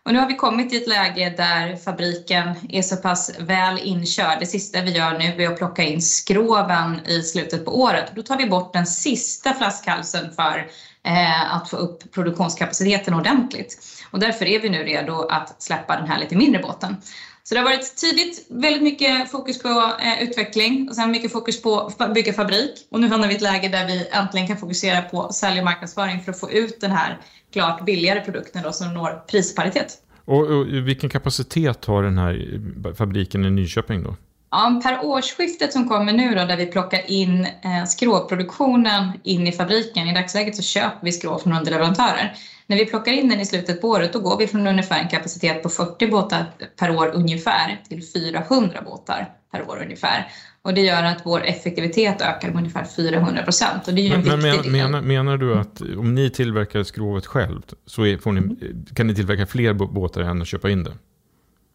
Och 0.07 0.13
nu 0.13 0.19
har 0.19 0.27
vi 0.27 0.35
kommit 0.35 0.73
i 0.73 0.77
ett 0.77 0.87
läge 0.87 1.33
där 1.37 1.75
fabriken 1.75 2.55
är 2.69 2.81
så 2.81 2.97
pass 2.97 3.31
väl 3.39 3.79
inkörd. 3.83 4.39
Det 4.39 4.45
sista 4.45 4.81
vi 4.81 4.91
gör 4.91 5.17
nu 5.17 5.43
är 5.43 5.49
att 5.49 5.57
plocka 5.57 5.83
in 5.83 6.01
skroven 6.01 6.99
i 7.07 7.21
slutet 7.21 7.65
på 7.65 7.79
året. 7.79 8.11
Då 8.15 8.23
tar 8.23 8.37
vi 8.37 8.45
bort 8.45 8.73
den 8.73 8.85
sista 8.85 9.53
flaskhalsen 9.53 10.31
för 10.31 10.71
eh, 11.03 11.55
att 11.55 11.69
få 11.69 11.77
upp 11.77 12.11
produktionskapaciteten 12.11 13.13
ordentligt. 13.13 13.77
Och 14.11 14.19
därför 14.19 14.45
är 14.45 14.59
vi 14.59 14.69
nu 14.69 14.83
redo 14.83 15.27
att 15.29 15.61
släppa 15.61 15.95
den 15.95 16.07
här 16.07 16.19
lite 16.19 16.35
mindre 16.35 16.61
båten. 16.61 16.95
Så 17.47 17.55
det 17.55 17.61
har 17.61 17.65
varit 17.65 17.95
tidigt 17.95 18.47
väldigt 18.49 18.83
mycket 18.83 19.31
fokus 19.31 19.59
på 19.59 19.69
eh, 20.01 20.23
utveckling 20.23 20.89
och 20.89 20.95
sen 20.95 21.11
mycket 21.11 21.31
fokus 21.31 21.61
på 21.61 21.91
att 21.97 22.13
bygga 22.13 22.33
fabrik. 22.33 22.71
Och 22.91 22.99
nu 22.99 23.07
hamnar 23.07 23.27
vi 23.27 23.33
i 23.33 23.35
ett 23.35 23.41
läge 23.41 23.67
där 23.67 23.87
vi 23.87 24.07
äntligen 24.11 24.47
kan 24.47 24.57
fokusera 24.57 25.01
på 25.01 25.29
sälj 25.33 25.59
och 25.59 25.65
marknadsföring 25.65 26.19
för 26.19 26.31
att 26.31 26.39
få 26.39 26.51
ut 26.51 26.81
den 26.81 26.91
här 26.91 27.17
klart 27.53 27.85
billigare 27.85 28.21
produkten 28.21 28.63
då, 28.63 28.71
som 28.71 28.93
når 28.93 29.23
prisparitet. 29.31 29.97
Och, 30.25 30.47
och 30.47 30.67
vilken 30.67 31.09
kapacitet 31.09 31.85
har 31.85 32.03
den 32.03 32.17
här 32.17 32.59
eh, 32.85 32.93
fabriken 32.93 33.45
i 33.45 33.49
Nyköping 33.49 34.03
då? 34.03 34.15
Ja, 34.51 34.81
per 34.83 35.05
årsskiftet 35.05 35.73
som 35.73 35.89
kommer 35.89 36.13
nu 36.13 36.35
då, 36.35 36.45
där 36.45 36.57
vi 36.57 36.65
plockar 36.65 37.11
in 37.11 37.45
eh, 37.45 37.85
skrovproduktionen 37.87 39.11
in 39.23 39.47
i 39.47 39.51
fabriken. 39.51 40.07
I 40.07 40.13
dagsläget 40.13 40.55
så 40.55 40.61
köper 40.61 41.05
vi 41.05 41.11
skrov 41.11 41.39
från 41.39 41.53
underleverantörer. 41.53 42.33
När 42.67 42.77
vi 42.77 42.85
plockar 42.85 43.11
in 43.11 43.29
den 43.29 43.39
i 43.39 43.45
slutet 43.45 43.81
på 43.81 43.89
året 43.89 44.13
då 44.13 44.19
går 44.19 44.37
vi 44.37 44.47
från 44.47 44.67
ungefär 44.67 44.99
en 44.99 45.09
kapacitet 45.09 45.63
på 45.63 45.69
40 45.69 46.07
båtar 46.07 46.45
per 46.79 46.97
år 46.97 47.11
ungefär 47.13 47.81
till 47.89 48.03
400 48.13 48.81
båtar 48.85 49.29
per 49.51 49.69
år 49.69 49.81
ungefär. 49.83 50.27
Och 50.61 50.73
det 50.73 50.81
gör 50.81 51.03
att 51.03 51.21
vår 51.23 51.45
effektivitet 51.45 52.21
ökar 52.21 52.47
med 52.47 52.57
ungefär 52.57 52.83
400 52.83 53.43
procent. 53.43 53.87
Men, 53.87 54.21
men 54.21 54.71
menar, 54.71 55.01
menar, 55.01 55.37
du 55.37 55.59
att 55.59 55.81
om 55.81 56.15
ni 56.15 56.29
tillverkar 56.29 56.83
skrovet 56.83 57.25
självt 57.25 57.73
så 57.85 58.05
är, 58.05 58.31
ni, 58.31 58.73
kan 58.95 59.07
ni 59.07 59.15
tillverka 59.15 59.45
fler 59.45 59.73
båtar 59.73 60.21
än 60.21 60.41
att 60.41 60.47
köpa 60.47 60.69
in 60.69 60.83
det? 60.83 60.93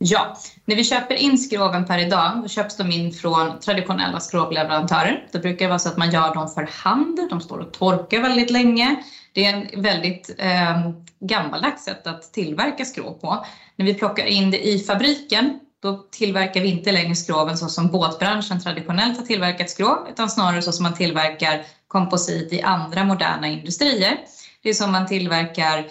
Ja, 0.05 0.37
när 0.65 0.77
vi 0.77 0.85
köper 0.85 1.15
in 1.15 1.39
skroven 1.39 1.87
per 1.87 1.99
idag, 1.99 2.39
då 2.43 2.49
köps 2.49 2.77
de 2.77 2.93
in 2.93 3.13
från 3.13 3.61
traditionella 3.61 4.21
skrovleverantörer. 4.21 5.27
Det 5.33 5.39
brukar 5.39 5.69
vara 5.69 5.79
så 5.79 5.89
att 5.89 5.97
man 5.97 6.11
gör 6.11 6.35
dem 6.35 6.49
för 6.49 6.69
hand, 6.73 7.21
de 7.31 7.41
står 7.41 7.59
och 7.59 7.73
torkar 7.73 8.21
väldigt 8.21 8.51
länge. 8.51 9.03
Det 9.33 9.47
är 9.47 9.55
en 9.55 9.83
väldigt 9.83 10.35
eh, 10.39 10.91
gammaldags 11.21 11.85
sätt 11.85 12.07
att 12.07 12.33
tillverka 12.33 12.85
skrov 12.85 13.13
på. 13.13 13.47
När 13.77 13.87
vi 13.87 13.95
plockar 13.95 14.27
in 14.27 14.51
det 14.51 14.67
i 14.69 14.79
fabriken, 14.79 15.61
då 15.83 16.07
tillverkar 16.11 16.61
vi 16.61 16.69
inte 16.69 16.93
längre 16.93 17.15
skroven 17.15 17.57
så 17.57 17.69
som 17.69 17.89
båtbranschen 17.89 18.61
traditionellt 18.61 19.19
har 19.19 19.25
tillverkat 19.25 19.71
skrov, 19.71 20.07
utan 20.11 20.31
snarare 20.31 20.63
så 20.63 20.73
som 20.73 20.83
man 20.83 20.95
tillverkar 20.95 21.65
komposit 21.89 22.53
i 22.53 22.63
andra 22.63 23.05
moderna 23.05 23.49
industrier. 23.49 24.19
Det 24.63 24.69
är 24.69 24.75
som 24.75 24.93
man 24.93 25.07
tillverkar 25.07 25.87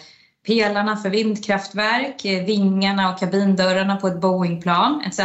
pelarna 0.48 0.98
för 0.98 1.10
vindkraftverk, 1.10 2.26
vingarna 2.26 3.14
och 3.14 3.20
kabindörrarna 3.20 3.96
på 3.96 4.08
ett 4.08 4.22
Boeingplan 4.22 5.02
etc. 5.08 5.20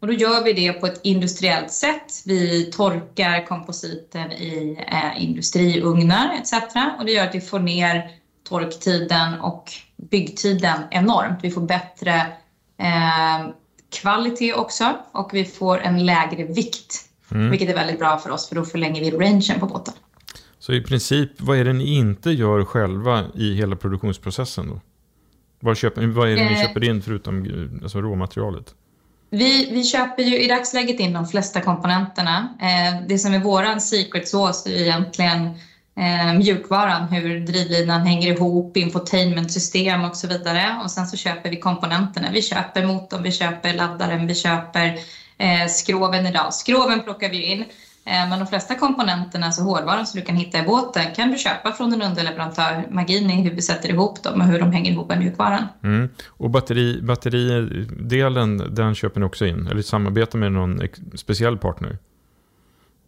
Och 0.00 0.06
då 0.06 0.12
gör 0.12 0.44
vi 0.44 0.52
det 0.52 0.72
på 0.72 0.86
ett 0.86 1.00
industriellt 1.02 1.72
sätt. 1.72 2.22
Vi 2.24 2.64
torkar 2.64 3.46
kompositen 3.46 4.32
i 4.32 4.84
eh, 4.88 5.22
industriugnar 5.24 6.34
etc. 6.40 6.52
Och 6.98 7.04
det 7.04 7.12
gör 7.12 7.26
att 7.26 7.34
vi 7.34 7.40
får 7.40 7.58
ner 7.58 8.10
torktiden 8.48 9.40
och 9.40 9.72
byggtiden 9.96 10.80
enormt. 10.90 11.38
Vi 11.42 11.50
får 11.50 11.60
bättre 11.60 12.14
eh, 12.78 13.48
kvalitet 14.00 14.54
också 14.54 14.96
och 15.12 15.30
vi 15.34 15.44
får 15.44 15.80
en 15.80 16.06
lägre 16.06 16.44
vikt. 16.44 17.02
Mm. 17.30 17.50
Vilket 17.50 17.68
är 17.68 17.74
väldigt 17.74 17.98
bra 17.98 18.18
för 18.18 18.30
oss 18.30 18.48
för 18.48 18.54
då 18.54 18.64
förlänger 18.64 19.00
vi 19.00 19.10
rangen 19.10 19.60
på 19.60 19.66
båten. 19.66 19.94
Så 20.66 20.72
i 20.72 20.80
princip, 20.80 21.30
vad 21.38 21.58
är 21.58 21.64
det 21.64 21.72
ni 21.72 21.94
inte 21.94 22.30
gör 22.30 22.64
själva 22.64 23.24
i 23.34 23.54
hela 23.54 23.76
produktionsprocessen 23.76 24.68
då? 24.68 24.80
Vad, 25.60 25.76
köper, 25.76 26.06
vad 26.06 26.28
är 26.28 26.36
det 26.36 26.44
ni 26.44 26.52
eh, 26.52 26.66
köper 26.66 26.84
in 26.84 27.02
förutom 27.02 27.46
alltså 27.82 28.00
råmaterialet? 28.00 28.74
Vi, 29.30 29.70
vi 29.70 29.84
köper 29.84 30.22
ju 30.22 30.38
i 30.38 30.48
dagsläget 30.48 31.00
in 31.00 31.12
de 31.12 31.26
flesta 31.26 31.60
komponenterna. 31.60 32.48
Eh, 32.60 33.06
det 33.08 33.18
som 33.18 33.34
är 33.34 33.38
våran 33.38 33.80
secret 33.80 34.28
sauce 34.28 34.70
är 34.70 34.82
egentligen 34.82 35.46
eh, 35.96 36.38
mjukvaran, 36.38 37.08
hur 37.08 37.40
drivlinan 37.40 38.00
hänger 38.00 38.32
ihop, 38.32 38.76
infotainmentsystem 38.76 40.04
och 40.04 40.16
så 40.16 40.28
vidare. 40.28 40.80
Och 40.84 40.90
sen 40.90 41.06
så 41.06 41.16
köper 41.16 41.50
vi 41.50 41.56
komponenterna. 41.56 42.28
Vi 42.32 42.42
köper 42.42 42.86
motorn, 42.86 43.22
vi 43.22 43.32
köper 43.32 43.74
laddaren, 43.74 44.26
vi 44.26 44.34
köper 44.34 44.98
eh, 45.38 45.68
skroven 45.68 46.26
idag. 46.26 46.54
Skroven 46.54 47.02
plockar 47.02 47.30
vi 47.30 47.42
in. 47.42 47.64
Eh, 48.06 48.28
men 48.28 48.38
de 48.38 48.46
flesta 48.46 48.74
komponenterna, 48.74 49.46
alltså 49.46 49.62
hårdvaran 49.62 50.06
som 50.06 50.20
du 50.20 50.26
kan 50.26 50.36
hitta 50.36 50.58
i 50.58 50.62
båten, 50.62 51.04
kan 51.16 51.30
du 51.30 51.38
köpa 51.38 51.72
från 51.72 51.92
en 51.92 52.02
underleverantör. 52.02 52.86
Magin 52.90 53.30
är 53.30 53.42
hur 53.42 53.50
vi 53.50 53.62
sätter 53.62 53.88
ihop 53.88 54.22
dem 54.22 54.40
och 54.40 54.46
hur 54.46 54.58
de 54.58 54.72
hänger 54.72 54.92
ihop 54.92 55.08
med 55.08 55.18
mjukvaran. 55.18 55.64
Mm. 55.82 56.08
Och 56.26 56.50
batteri, 56.50 57.02
batteridelen, 57.02 58.74
den 58.74 58.94
köper 58.94 59.20
ni 59.20 59.26
också 59.26 59.46
in? 59.46 59.66
Eller 59.66 59.82
samarbetar 59.82 60.38
med 60.38 60.52
någon 60.52 60.80
speciell 61.14 61.58
partner? 61.58 61.98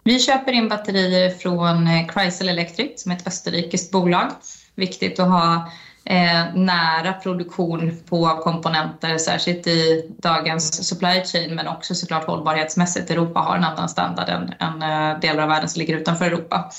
Vi 0.04 0.18
köper 0.18 0.52
in 0.52 0.68
batterier 0.68 1.30
från 1.30 1.86
eh, 1.86 2.06
Chrysler 2.14 2.52
Electric 2.52 3.02
som 3.02 3.12
är 3.12 3.16
ett 3.16 3.26
österrikiskt 3.26 3.92
bolag. 3.92 4.26
Viktigt 4.74 5.20
att 5.20 5.28
ha 5.28 5.70
eh, 6.08 6.54
nära 6.54 7.12
produktion 7.12 7.92
på 8.08 8.26
komponenter, 8.26 9.18
särskilt 9.18 9.66
i 9.66 10.10
dagens 10.22 10.88
supply 10.88 11.24
chain, 11.24 11.54
men 11.54 11.68
också 11.68 11.94
såklart 11.94 12.24
hållbarhetsmässigt. 12.24 13.10
Europa 13.10 13.40
har 13.40 13.56
en 13.56 13.64
annan 13.64 13.88
standard 13.88 14.28
än, 14.28 14.52
än 14.58 14.82
eh, 14.82 15.20
delar 15.20 15.42
av 15.42 15.48
världen 15.48 15.68
som 15.68 15.80
ligger 15.80 15.96
utanför 15.96 16.24
Europa. 16.24 16.70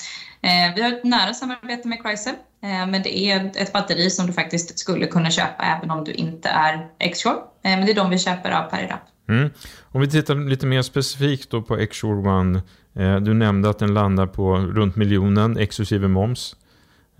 Eh, 0.42 0.74
vi 0.74 0.82
har 0.82 0.92
ett 0.92 1.04
nära 1.04 1.34
samarbete 1.34 1.88
med 1.88 1.98
Chrysler, 2.04 2.34
eh, 2.62 2.86
men 2.86 3.02
det 3.02 3.18
är 3.18 3.50
ett 3.56 3.72
batteri 3.72 4.10
som 4.10 4.26
du 4.26 4.32
faktiskt 4.32 4.78
skulle 4.78 5.06
kunna 5.06 5.30
köpa 5.30 5.62
även 5.62 5.90
om 5.90 6.04
du 6.04 6.12
inte 6.12 6.48
är 6.48 6.88
X-Shore. 6.98 7.36
Eh, 7.36 7.70
men 7.70 7.86
det 7.86 7.92
är 7.92 7.96
de 7.96 8.10
vi 8.10 8.18
köper 8.18 8.50
av 8.50 8.62
per 8.62 9.00
mm. 9.28 9.50
Om 9.92 10.00
vi 10.00 10.10
tittar 10.10 10.34
lite 10.34 10.66
mer 10.66 10.82
specifikt 10.82 11.50
då 11.50 11.62
på 11.62 11.76
X-Shore 11.76 12.30
One. 12.30 12.62
Eh, 12.96 13.16
du 13.16 13.34
nämnde 13.34 13.70
att 13.70 13.78
den 13.78 13.94
landar 13.94 14.26
på 14.26 14.56
runt 14.56 14.96
miljonen 14.96 15.58
exklusive 15.58 16.08
moms. 16.08 16.56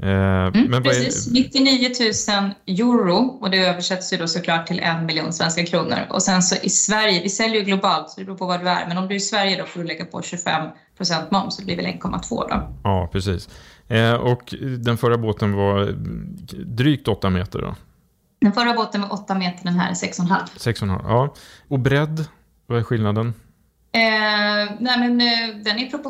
Eh, 0.02 0.46
mm, 0.46 0.70
men 0.70 0.82
precis, 0.82 1.26
är... 1.26 1.32
99 1.32 1.90
000 2.40 2.50
euro 2.66 3.38
och 3.40 3.50
det 3.50 3.66
översätts 3.66 4.12
ju 4.12 4.16
då 4.16 4.26
såklart 4.26 4.66
till 4.66 4.80
en 4.80 5.06
miljon 5.06 5.32
svenska 5.32 5.66
kronor. 5.66 5.98
Och 6.10 6.22
sen 6.22 6.42
så 6.42 6.56
i 6.62 6.70
Sverige, 6.70 7.22
vi 7.22 7.28
säljer 7.28 7.56
ju 7.58 7.64
globalt 7.64 8.10
så 8.10 8.20
det 8.20 8.26
beror 8.26 8.36
på 8.36 8.46
var 8.46 8.58
du 8.58 8.68
är, 8.68 8.88
men 8.88 8.98
om 8.98 9.08
du 9.08 9.14
är 9.14 9.16
i 9.16 9.20
Sverige 9.20 9.58
då 9.58 9.64
får 9.64 9.80
du 9.80 9.86
lägga 9.86 10.04
på 10.04 10.22
25 10.22 10.68
moms 11.30 11.54
så 11.54 11.60
det 11.60 11.64
blir 11.64 11.76
väl 11.76 11.86
1,2 11.86 12.48
då. 12.48 12.76
Ja, 12.84 13.08
precis. 13.12 13.48
Eh, 13.88 14.14
och 14.14 14.54
den 14.78 14.98
förra 14.98 15.18
båten 15.18 15.52
var 15.52 15.96
drygt 16.64 17.08
8 17.08 17.30
meter 17.30 17.58
då? 17.58 17.74
Den 18.40 18.52
förra 18.52 18.74
båten 18.74 19.00
var 19.00 19.12
8 19.12 19.34
meter, 19.34 19.64
den 19.64 19.74
här 19.74 19.90
är 19.90 19.94
6,5. 19.94 20.36
6,5, 20.56 21.00
ja. 21.04 21.34
Och 21.68 21.78
bredd, 21.78 22.24
vad 22.66 22.78
är 22.78 22.82
skillnaden? 22.82 23.34
Eh, 23.92 24.00
nej 24.78 24.98
men 24.98 25.20
eh, 25.20 25.56
den 25.64 25.78
är 25.78 25.90
proportionell 25.90 26.09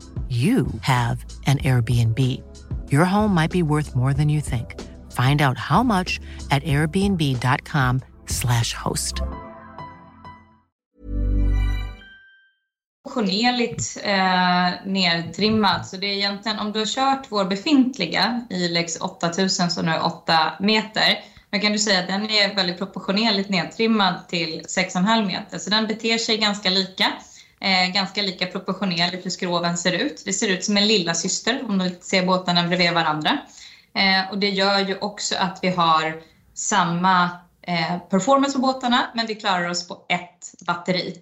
you 0.31 0.67
have 0.81 1.25
an 1.45 1.57
Airbnb. 1.57 2.41
Your 2.89 3.03
home 3.03 3.33
might 3.33 3.51
be 3.51 3.63
worth 3.63 3.93
more 3.95 4.13
than 4.13 4.29
you 4.29 4.39
think. 4.39 4.79
Find 5.11 5.41
out 5.41 5.57
how 5.57 5.83
much 5.83 6.21
at 6.51 6.63
airbnb.com/slash 6.63 8.73
host. 8.73 9.21
proportionerligt 13.13 13.97
eh, 14.03 14.69
nedtrimmad. 14.85 15.85
Så 15.85 15.97
det 15.97 16.07
är 16.07 16.13
egentligen 16.13 16.59
om 16.59 16.71
du 16.71 16.79
har 16.79 16.85
kört 16.85 17.25
vår 17.29 17.45
befintliga 17.45 18.45
Ilex 18.49 19.01
8000 19.01 19.69
som 19.69 19.85
nu 19.85 19.91
är 19.91 20.05
8 20.05 20.53
meter. 20.59 21.19
då 21.51 21.59
kan 21.59 21.71
du 21.71 21.79
säga 21.79 21.99
att 21.99 22.07
den 22.07 22.29
är 22.29 22.55
väldigt 22.55 22.77
proportionerligt 22.77 23.49
nedtrimmad 23.49 24.27
till 24.27 24.61
6,5 24.61 25.25
meter. 25.25 25.57
Så 25.57 25.69
den 25.69 25.87
beter 25.87 26.17
sig 26.17 26.37
ganska 26.37 26.69
lika. 26.69 27.11
Eh, 27.61 27.93
ganska 27.93 28.21
lika 28.21 28.45
proportionerligt 28.45 29.25
hur 29.25 29.29
skroven 29.29 29.77
ser 29.77 29.91
ut. 29.91 30.21
Det 30.25 30.33
ser 30.33 30.47
ut 30.47 30.63
som 30.63 30.77
en 30.77 30.87
lilla 30.87 31.13
syster 31.13 31.61
om 31.69 31.77
du 31.77 31.97
ser 32.01 32.25
båtarna 32.25 32.67
bredvid 32.67 32.93
varandra. 32.93 33.37
Eh, 33.95 34.31
och 34.31 34.37
det 34.37 34.49
gör 34.49 34.79
ju 34.79 34.97
också 34.97 35.35
att 35.35 35.59
vi 35.61 35.69
har 35.69 36.21
samma 36.53 37.29
eh, 37.61 37.97
performance 38.09 38.53
på 38.53 38.59
båtarna 38.59 39.11
men 39.15 39.25
vi 39.25 39.35
klarar 39.35 39.69
oss 39.69 39.87
på 39.87 40.05
ett 40.09 40.65
batteri. 40.67 41.15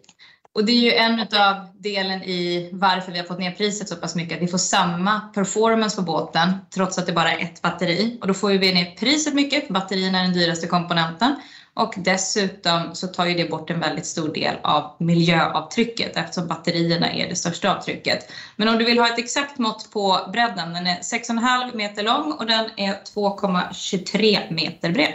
Och 0.53 0.65
det 0.65 0.71
är 0.71 0.81
ju 0.81 0.93
en 0.93 1.19
av 1.19 1.67
delen 1.79 2.23
i 2.23 2.69
varför 2.73 3.11
vi 3.11 3.17
har 3.17 3.25
fått 3.25 3.39
ner 3.39 3.51
priset 3.51 3.89
så 3.89 3.95
pass 3.95 4.15
mycket. 4.15 4.41
Vi 4.41 4.47
får 4.47 4.57
samma 4.57 5.19
performance 5.19 5.95
på 5.95 6.01
båten 6.01 6.53
trots 6.73 6.97
att 6.97 7.05
det 7.05 7.13
bara 7.13 7.33
är 7.33 7.43
ett 7.43 7.61
batteri. 7.61 8.17
Och 8.21 8.27
då 8.27 8.33
får 8.33 8.49
vi 8.49 8.73
ner 8.73 8.95
priset 8.95 9.33
mycket 9.33 9.67
för 9.67 9.73
batterierna 9.73 10.19
är 10.19 10.23
den 10.23 10.33
dyraste 10.33 10.67
komponenten. 10.67 11.35
Och 11.73 11.93
dessutom 11.97 12.95
så 12.95 13.07
tar 13.07 13.25
ju 13.25 13.33
det 13.33 13.49
bort 13.49 13.69
en 13.69 13.79
väldigt 13.79 14.05
stor 14.05 14.33
del 14.33 14.55
av 14.63 14.95
miljöavtrycket 14.99 16.17
eftersom 16.17 16.47
batterierna 16.47 17.11
är 17.11 17.29
det 17.29 17.35
största 17.35 17.75
avtrycket. 17.75 18.31
Men 18.55 18.67
om 18.67 18.77
du 18.77 18.85
vill 18.85 18.99
ha 18.99 19.07
ett 19.07 19.19
exakt 19.19 19.57
mått 19.57 19.89
på 19.93 20.19
bredden, 20.33 20.73
den 20.73 20.87
är 20.87 20.95
6,5 20.99 21.75
meter 21.75 22.03
lång 22.03 22.31
och 22.31 22.45
den 22.45 22.65
är 22.77 22.93
2,23 23.15 24.53
meter 24.53 24.91
bred. 24.91 25.13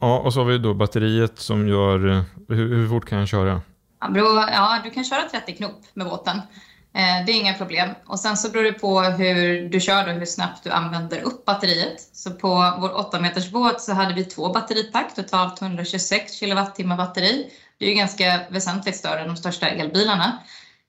Ja, 0.00 0.18
och 0.18 0.32
så 0.32 0.40
har 0.40 0.44
vi 0.46 0.58
då 0.58 0.74
batteriet 0.74 1.38
som 1.38 1.68
gör... 1.68 2.08
eh, 2.10 2.22
Hur, 2.48 2.76
hur 2.76 2.88
fort 2.88 3.08
kan 3.08 3.18
jag 3.18 3.28
köra? 3.28 3.60
Ja, 4.52 4.80
du 4.84 4.90
kan 4.90 5.04
köra 5.04 5.22
30 5.30 5.52
knop 5.56 5.82
med 5.94 6.06
båten. 6.06 6.40
Eh, 6.96 7.24
det 7.26 7.32
är 7.32 7.40
inga 7.40 7.54
problem. 7.54 7.88
Och 8.06 8.20
sen 8.20 8.36
så 8.36 8.50
beror 8.50 8.64
det 8.64 8.72
på 8.72 9.00
hur 9.00 9.68
du 9.68 9.80
kör 9.80 10.08
och 10.08 10.14
hur 10.14 10.26
snabbt 10.26 10.64
du 10.64 10.70
använder 10.70 11.20
upp 11.20 11.44
batteriet. 11.44 12.08
Så 12.12 12.30
på 12.30 12.76
vår 12.80 12.98
8 12.98 13.20
meters 13.20 13.50
båt 13.50 13.80
så 13.80 13.92
hade 13.92 14.14
vi 14.14 14.24
två 14.24 14.48
batteripack, 14.52 15.14
totalt 15.14 15.62
126 15.62 16.32
kilowattimmar 16.32 16.96
batteri. 16.96 17.50
Det 17.78 17.84
är 17.84 17.88
ju 17.88 17.94
ganska 17.94 18.40
väsentligt 18.48 18.96
större 18.96 19.20
än 19.20 19.28
de 19.28 19.36
största 19.36 19.68
elbilarna. 19.68 20.38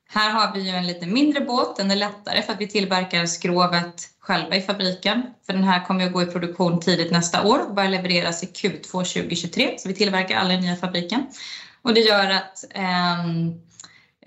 Här 0.09 0.31
har 0.31 0.53
vi 0.53 0.61
ju 0.61 0.69
en 0.69 0.87
lite 0.87 1.05
mindre 1.05 1.41
båt, 1.41 1.75
den 1.75 1.91
är 1.91 1.95
lättare 1.95 2.41
för 2.41 2.53
att 2.53 2.61
vi 2.61 2.67
tillverkar 2.67 3.25
skrovet 3.25 4.09
själva 4.19 4.55
i 4.55 4.61
fabriken. 4.61 5.23
För 5.45 5.53
den 5.53 5.63
här 5.63 5.85
kommer 5.85 6.05
att 6.05 6.13
gå 6.13 6.21
i 6.21 6.25
produktion 6.25 6.79
tidigt 6.79 7.11
nästa 7.11 7.47
år 7.47 7.67
och 7.67 7.75
börja 7.75 7.89
levereras 7.89 8.43
i 8.43 8.45
Q2 8.45 8.91
2023. 8.91 9.75
Så 9.77 9.87
vi 9.87 9.95
tillverkar 9.95 10.37
alla 10.37 10.53
i 10.53 10.61
nya 10.61 10.75
fabriken. 10.75 11.27
Och 11.81 11.93
det 11.93 12.01
gör 12.01 12.29
att 12.29 12.65
eh, 12.73 13.25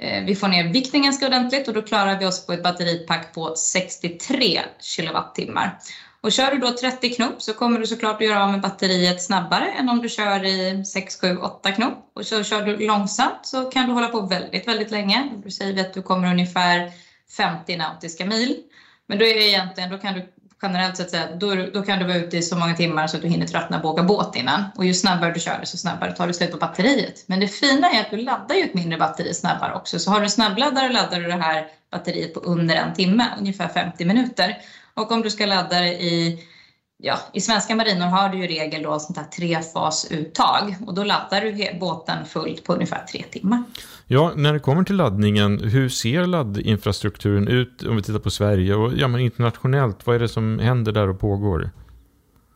Eh, 0.02 0.24
vi 0.24 0.34
får 0.34 0.48
ner 0.48 0.72
vikten 0.72 1.02
ganska 1.02 1.26
ordentligt 1.26 1.68
och 1.68 1.74
då 1.74 1.82
klarar 1.82 2.18
vi 2.18 2.26
oss 2.26 2.46
på 2.46 2.52
ett 2.52 2.62
batteripack 2.62 3.34
på 3.34 3.54
63 3.56 4.60
kilowattimmar. 4.80 5.78
Och 6.20 6.32
kör 6.32 6.50
du 6.50 6.58
då 6.58 6.70
30 6.70 7.10
knop 7.14 7.42
så 7.42 7.54
kommer 7.54 7.78
du 7.78 7.86
såklart 7.86 8.14
att 8.14 8.28
göra 8.28 8.44
av 8.44 8.50
med 8.50 8.60
batteriet 8.60 9.22
snabbare 9.22 9.66
än 9.78 9.88
om 9.88 10.02
du 10.02 10.08
kör 10.08 10.44
i 10.44 10.84
6, 10.84 11.20
7, 11.20 11.36
8 11.36 11.72
knop. 11.72 12.10
Och 12.14 12.26
så 12.26 12.42
kör 12.42 12.62
du 12.62 12.86
långsamt 12.86 13.46
så 13.46 13.64
kan 13.64 13.86
du 13.86 13.92
hålla 13.92 14.08
på 14.08 14.20
väldigt, 14.20 14.68
väldigt 14.68 14.90
länge. 14.90 15.30
Då 15.44 15.50
säger 15.50 15.72
vi 15.72 15.80
att 15.80 15.94
du 15.94 16.02
kommer 16.02 16.30
ungefär 16.30 16.92
50 17.36 17.76
nautiska 17.76 18.26
mil. 18.26 18.56
Men 19.06 19.18
då 19.18 19.24
är 19.24 19.34
det 19.34 19.48
egentligen, 19.48 19.90
då 19.90 19.98
kan 19.98 20.14
du 20.14 20.32
generellt 20.62 20.96
sett 20.96 21.10
säga, 21.10 21.28
då, 21.36 21.54
då 21.74 21.82
kan 21.82 21.98
du 21.98 22.04
vara 22.04 22.16
ute 22.16 22.36
i 22.36 22.42
så 22.42 22.56
många 22.56 22.74
timmar 22.74 23.06
så 23.06 23.16
att 23.16 23.22
du 23.22 23.28
hinner 23.28 23.46
tröttna 23.46 23.82
och 23.82 23.90
åka 23.90 24.02
båt 24.02 24.36
innan. 24.36 24.64
Och 24.76 24.84
ju 24.84 24.94
snabbare 24.94 25.32
du 25.32 25.40
kör 25.40 25.58
det, 25.60 25.66
så 25.66 25.76
snabbare 25.76 26.12
tar 26.12 26.26
du 26.26 26.32
slut 26.32 26.50
på 26.50 26.56
batteriet. 26.56 27.24
Men 27.26 27.40
det 27.40 27.48
fina 27.48 27.90
är 27.90 28.00
att 28.00 28.10
du 28.10 28.16
laddar 28.16 28.54
ju 28.54 28.62
ett 28.62 28.74
mindre 28.74 28.98
batteri 28.98 29.34
snabbare 29.34 29.74
också. 29.74 29.98
Så 29.98 30.10
har 30.10 30.18
du 30.18 30.24
en 30.24 30.30
snabbladdare 30.30 30.92
laddar 30.92 31.20
du 31.20 31.26
det 31.26 31.42
här 31.42 31.66
batteriet 31.92 32.34
på 32.34 32.40
under 32.40 32.76
en 32.76 32.94
timme, 32.94 33.26
ungefär 33.38 33.68
50 33.68 34.04
minuter. 34.04 34.56
Och 34.94 35.12
om 35.12 35.22
du 35.22 35.30
ska 35.30 35.46
ladda 35.46 35.80
det 35.80 36.02
i, 36.02 36.44
ja, 37.02 37.18
i 37.32 37.40
svenska 37.40 37.74
marinor 37.74 38.06
har 38.06 38.28
du 38.28 38.38
ju 38.38 38.46
regel 38.46 38.82
då 38.82 38.98
sånt 38.98 39.18
här 39.18 39.24
trefasuttag. 39.24 40.76
Och 40.86 40.94
då 40.94 41.04
laddar 41.04 41.40
du 41.40 41.78
båten 41.80 42.26
fullt 42.26 42.64
på 42.64 42.72
ungefär 42.72 43.04
tre 43.12 43.24
timmar. 43.30 43.62
Ja, 44.06 44.32
när 44.36 44.52
det 44.52 44.58
kommer 44.58 44.84
till 44.84 44.96
laddningen, 44.96 45.60
hur 45.60 45.88
ser 45.88 46.26
laddinfrastrukturen 46.26 47.48
ut 47.48 47.82
om 47.82 47.96
vi 47.96 48.02
tittar 48.02 48.18
på 48.18 48.30
Sverige 48.30 48.74
och 48.74 48.92
ja, 48.96 49.08
men 49.08 49.20
internationellt? 49.20 50.06
Vad 50.06 50.16
är 50.16 50.20
det 50.20 50.28
som 50.28 50.58
händer 50.58 50.92
där 50.92 51.08
och 51.08 51.20
pågår? 51.20 51.70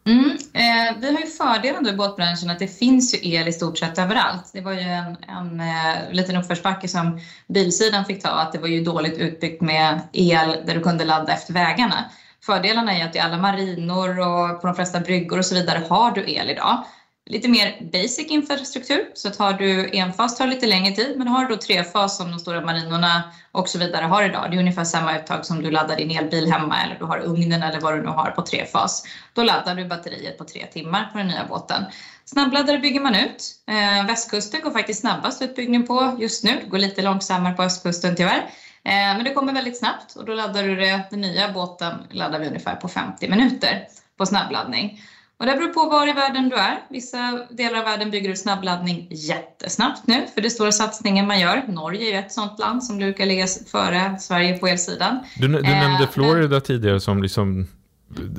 Mm, 0.07 0.31
eh, 0.53 1.01
vi 1.01 1.13
har 1.15 1.21
ju 1.21 1.27
fördelen 1.27 1.85
då 1.85 1.91
i 1.91 1.93
båtbranschen 1.93 2.51
att 2.51 2.59
det 2.59 2.79
finns 2.79 3.15
ju 3.15 3.35
el 3.35 3.49
i 3.49 3.53
stort 3.53 3.79
sett 3.79 3.99
överallt. 3.99 4.51
Det 4.53 4.61
var 4.61 4.73
ju 4.73 4.81
en, 4.81 5.17
en 5.29 5.61
eh, 5.61 6.13
liten 6.13 6.37
uppförsbacke 6.37 6.89
som 6.89 7.21
bilsidan 7.49 8.05
fick 8.05 8.23
ta, 8.23 8.29
att 8.29 8.53
det 8.53 8.59
var 8.59 8.69
ju 8.69 8.85
dåligt 8.85 9.19
utbyggt 9.19 9.63
med 9.63 10.01
el 10.13 10.57
där 10.67 10.75
du 10.75 10.81
kunde 10.81 11.05
ladda 11.05 11.33
efter 11.33 11.53
vägarna. 11.53 12.05
Fördelarna 12.47 12.95
är 12.95 13.05
att 13.05 13.17
i 13.17 13.19
alla 13.19 13.39
marinor 13.39 14.21
och 14.21 14.61
på 14.61 14.67
de 14.67 14.77
flesta 14.77 15.01
bryggor 15.01 15.39
och 15.39 15.45
så 15.45 15.55
vidare 15.55 15.83
har 15.89 16.11
du 16.11 16.31
el 16.31 16.51
idag. 16.51 16.85
Lite 17.27 17.49
mer 17.49 17.91
basic 17.93 18.27
infrastruktur, 18.31 19.11
så 19.15 19.29
att 19.29 19.37
har 19.37 19.53
du 19.53 19.91
enfas 19.93 20.37
tar 20.39 20.47
det 20.47 20.55
lite 20.55 20.67
längre 20.67 20.95
tid, 20.95 21.19
men 21.19 21.29
har 21.29 21.45
du 21.45 21.55
då 21.55 21.61
trefas 21.61 22.17
som 22.17 22.31
de 22.31 22.39
stora 22.39 22.61
marinorna 22.61 23.23
och 23.53 23.69
så 23.69 23.79
vidare 23.79 24.05
har 24.05 24.23
idag, 24.23 24.51
det 24.51 24.57
är 24.57 24.61
ungefär 24.61 24.85
samma 24.85 25.19
uttag 25.19 25.47
som 25.47 25.63
du 25.63 25.71
laddar 25.71 25.97
din 25.97 26.11
elbil 26.11 26.53
hemma 26.53 26.83
eller 26.83 26.99
du 26.99 27.05
har 27.05 27.19
ugnen 27.19 27.63
eller 27.63 27.81
vad 27.81 27.95
du 27.95 28.03
nu 28.03 28.09
har 28.09 28.31
på 28.31 28.43
trefas. 28.43 29.05
Då 29.33 29.43
laddar 29.43 29.75
du 29.75 29.85
batteriet 29.85 30.39
på 30.39 30.45
tre 30.45 30.67
timmar 30.67 31.09
på 31.13 31.19
den 31.19 31.27
nya 31.27 31.45
båten. 31.49 31.85
Snabbladdare 32.25 32.79
bygger 32.79 33.01
man 33.01 33.15
ut. 33.15 33.53
Eh, 33.69 34.07
västkusten 34.07 34.61
går 34.61 34.71
faktiskt 34.71 35.01
snabbast 35.01 35.43
utbyggning 35.43 35.87
på 35.87 36.17
just 36.19 36.45
nu, 36.45 36.61
det 36.65 36.71
går 36.71 36.79
lite 36.79 37.03
långsammare 37.03 37.55
på 37.55 37.63
östkusten 37.63 38.17
tyvärr. 38.17 38.51
Men 38.85 39.25
det 39.25 39.35
kommer 39.35 39.53
väldigt 39.53 39.79
snabbt 39.79 40.17
och 40.17 40.25
då 40.25 40.35
laddar 40.35 40.63
du 40.63 40.77
det, 40.77 41.03
den 41.11 41.21
nya 41.21 41.53
båten 41.53 41.95
laddar 42.11 42.39
vi 42.39 42.47
ungefär 42.47 42.77
på 42.77 42.89
50 42.89 43.29
minuter 43.29 43.83
på 44.19 44.27
snabbladdning. 44.27 45.01
Och 45.37 45.47
det 45.47 45.53
beror 45.53 45.69
på 45.69 45.89
var 45.89 46.09
i 46.09 46.13
världen 46.13 46.49
du 46.49 46.57
är. 46.57 46.79
Vissa 46.91 47.47
delar 47.51 47.79
av 47.79 47.85
världen 47.85 48.11
bygger 48.11 48.31
ut 48.31 48.39
snabbladdning 48.39 49.09
jättesnabbt 49.11 50.07
nu 50.07 50.27
för 50.35 50.41
det 50.41 50.51
står 50.51 50.71
satsningen 50.71 51.27
man 51.27 51.41
gör. 51.41 51.63
Norge 51.69 52.09
är 52.09 52.13
ju 52.13 52.19
ett 52.19 52.33
sådant 52.33 52.59
land 52.59 52.85
som 52.85 52.99
brukar 52.99 53.27
ligga 53.27 53.47
före 53.67 54.17
Sverige 54.19 54.59
på 54.59 54.67
elsidan. 54.67 55.19
Du, 55.37 55.49
du 55.49 55.63
nämnde 55.63 56.09
Florida 56.13 56.49
men... 56.49 56.61
tidigare 56.61 57.01
som 57.01 57.23
liksom 57.23 57.67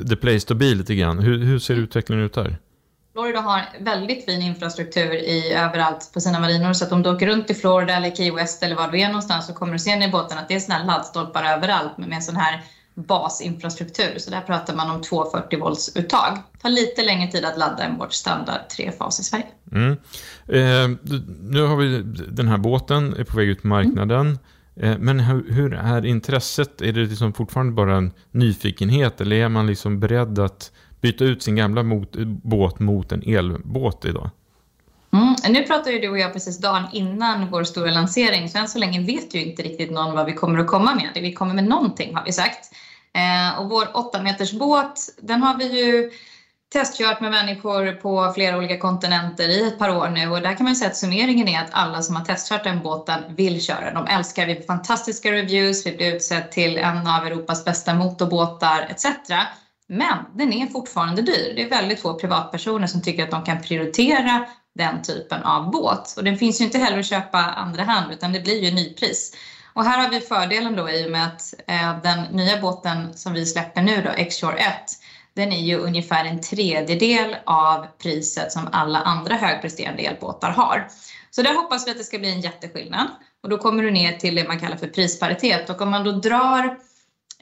the 0.10 0.16
place 0.16 0.48
to 0.48 0.56
be 0.56 0.66
lite 0.66 0.96
grann. 0.96 1.20
Hur, 1.20 1.44
hur 1.44 1.60
ser 1.60 1.76
utvecklingen 1.76 2.26
ut 2.26 2.34
där? 2.34 2.58
Florida 3.16 3.40
har 3.40 3.62
väldigt 3.80 4.26
fin 4.26 4.42
infrastruktur 4.42 5.14
i, 5.14 5.54
överallt 5.54 6.12
på 6.14 6.20
sina 6.20 6.40
marinor 6.40 6.74
så 6.74 6.86
att 6.86 6.92
om 6.92 7.04
du 7.04 7.10
åker 7.10 7.28
runt 7.28 7.50
i 7.50 7.54
Florida 7.54 7.94
eller 7.94 8.12
Key 8.12 8.32
West 8.32 8.64
eller 8.64 8.76
var 8.76 8.92
du 8.92 9.00
är 9.00 9.08
någonstans 9.08 9.48
så 9.48 9.54
kommer 9.54 9.74
du 9.74 9.80
se 9.80 10.04
i 10.04 10.10
båten 10.12 10.38
att 10.38 10.48
det 10.48 10.56
är 10.56 10.60
sådana 10.60 10.80
här 10.80 10.88
laddstolpar 10.88 11.44
överallt 11.44 11.98
med, 11.98 12.10
med 12.10 12.24
sån 12.24 12.36
här 12.36 12.64
basinfrastruktur. 12.94 14.18
Så 14.18 14.32
där 14.32 14.42
pratar 14.42 14.76
man 14.76 14.92
om 14.92 15.02
240 15.02 15.60
volts 15.60 15.96
uttag. 15.96 16.38
Det 16.52 16.60
tar 16.60 16.70
lite 16.70 17.04
längre 17.04 17.32
tid 17.32 17.46
att 17.46 17.58
ladda 17.58 17.84
än 17.84 17.98
vårt 17.98 18.14
standard 18.14 18.70
trefas 18.70 19.20
i 19.20 19.24
Sverige. 19.24 19.46
Mm. 19.72 19.92
Eh, 20.48 20.98
nu 21.42 21.62
har 21.62 21.76
vi 21.76 22.04
den 22.30 22.48
här 22.48 22.58
båten, 22.58 23.14
är 23.14 23.24
på 23.24 23.38
väg 23.38 23.48
ut 23.48 23.62
på 23.62 23.68
marknaden. 23.68 24.40
Mm. 24.76 24.92
Eh, 24.92 24.98
men 25.00 25.20
hur, 25.20 25.54
hur, 25.54 25.74
är 25.74 26.06
intresset? 26.06 26.82
Är 26.82 26.92
det 26.92 27.00
liksom 27.00 27.34
fortfarande 27.34 27.74
bara 27.74 27.98
en 27.98 28.12
nyfikenhet 28.32 29.22
eller 29.22 29.36
är 29.36 29.50
man 29.50 29.68
liksom 29.68 30.00
beredd 30.00 30.40
att 30.40 30.72
byta 31.06 31.24
ut 31.24 31.44
sin 31.44 31.56
gamla 31.56 31.84
mot, 31.84 32.16
båt 32.44 32.80
mot 32.80 33.12
en 33.12 33.24
elbåt 33.26 34.06
idag? 34.06 34.30
Mm. 35.14 35.36
Nu 35.50 35.64
pratar 35.64 35.92
ju 35.92 36.00
du 36.00 36.10
och 36.10 36.20
jag 36.20 36.34
precis 36.34 36.58
dagen 36.58 36.84
innan 36.94 37.52
vår 37.52 37.64
stora 37.64 37.92
lansering, 37.92 38.50
så 38.50 38.58
än 38.58 38.68
så 38.68 38.80
länge 38.80 39.02
vet 39.02 39.36
ju 39.36 39.46
inte 39.46 39.64
riktigt 39.64 39.92
någon 39.92 40.16
vad 40.16 40.26
vi 40.26 40.34
kommer 40.34 40.60
att 40.60 40.68
komma 40.68 40.96
med. 40.96 41.24
Vi 41.24 41.34
kommer 41.34 41.54
med 41.54 41.64
någonting 41.64 42.16
har 42.16 42.26
vi 42.26 42.32
sagt. 42.32 42.72
Eh, 43.14 43.60
och 43.60 43.70
vår 43.70 43.88
8 43.94 44.22
meters 44.22 44.54
båt, 44.54 45.00
den 45.22 45.44
har 45.44 45.58
vi 45.58 45.84
ju 45.84 46.12
testkört 46.74 47.22
med 47.22 47.32
människor 47.32 47.92
på 47.92 48.32
flera 48.36 48.58
olika 48.58 48.78
kontinenter 48.78 49.50
i 49.50 49.68
ett 49.68 49.80
par 49.80 49.98
år 49.98 50.10
nu 50.10 50.30
och 50.30 50.42
där 50.42 50.56
kan 50.56 50.64
man 50.64 50.76
säga 50.76 50.90
att 50.90 50.98
summeringen 50.98 51.48
är 51.48 51.60
att 51.60 51.70
alla 51.72 52.02
som 52.02 52.16
har 52.16 52.26
testkört 52.26 52.64
den 52.64 52.80
båten 52.84 53.36
vill 53.36 53.62
köra. 53.62 53.94
De 53.94 54.08
älskar, 54.08 54.48
vi 54.48 54.56
får 54.56 54.64
fantastiska 54.64 55.32
reviews, 55.32 55.86
vi 55.86 55.98
blir 55.98 56.16
utsett 56.16 56.52
till 56.52 56.78
en 56.78 57.08
av 57.08 57.28
Europas 57.28 57.66
bästa 57.66 57.94
motorbåtar 57.94 58.88
etc. 58.90 59.06
Men 59.88 60.18
den 60.34 60.54
är 60.54 60.68
fortfarande 60.68 61.22
dyr. 61.22 61.54
Det 61.56 61.62
är 61.62 61.70
väldigt 61.70 62.02
få 62.02 62.14
privatpersoner 62.14 62.88
som 62.88 63.02
tycker 63.02 63.24
att 63.24 63.32
de 63.32 63.44
kan 63.44 63.62
prioritera 63.62 64.46
den 64.76 65.02
typen 65.02 65.44
av 65.44 65.72
båt. 65.72 66.14
Och 66.18 66.24
den 66.24 66.38
finns 66.38 66.62
ju 66.62 66.66
inte 66.66 66.78
heller 66.78 67.00
att 67.00 67.06
köpa 67.06 67.38
andra 67.38 67.84
hand 67.84 68.14
utan 68.14 68.34
det 68.34 68.40
blir 68.40 68.64
ju 68.64 68.72
nypris. 68.72 69.36
Och 69.74 69.84
här 69.84 70.02
har 70.02 70.10
vi 70.10 70.20
fördelen 70.20 70.76
då 70.76 70.90
i 70.90 71.06
och 71.06 71.12
med 71.12 71.28
att 71.28 71.54
eh, 71.68 72.02
den 72.04 72.24
nya 72.24 72.62
båten 72.62 73.18
som 73.18 73.34
vi 73.34 73.46
släpper 73.46 73.82
nu 73.82 74.02
då, 74.02 74.10
X-Shore 74.10 74.58
1, 74.58 74.76
den 75.34 75.52
är 75.52 75.62
ju 75.62 75.78
ungefär 75.78 76.26
en 76.26 76.42
tredjedel 76.42 77.36
av 77.46 77.86
priset 78.02 78.52
som 78.52 78.70
alla 78.72 79.00
andra 79.00 79.36
högpresterande 79.36 80.04
elbåtar 80.04 80.50
har. 80.50 80.88
Så 81.32 81.42
där 81.42 81.56
hoppas 81.56 81.88
vi 81.88 81.92
att 81.92 81.98
det 81.98 82.04
ska 82.04 82.20
bli 82.20 82.32
en 82.32 82.42
jätteskillnad. 82.42 83.08
Och 83.44 83.50
då 83.50 83.58
kommer 83.58 83.84
du 83.84 83.92
ner 83.92 84.18
till 84.18 84.36
det 84.36 84.48
man 84.48 84.60
kallar 84.60 84.78
för 84.78 84.88
prisparitet. 84.88 85.70
Och 85.70 85.82
om 85.82 85.92
man 85.92 86.04
då 86.04 86.12
drar 86.12 86.78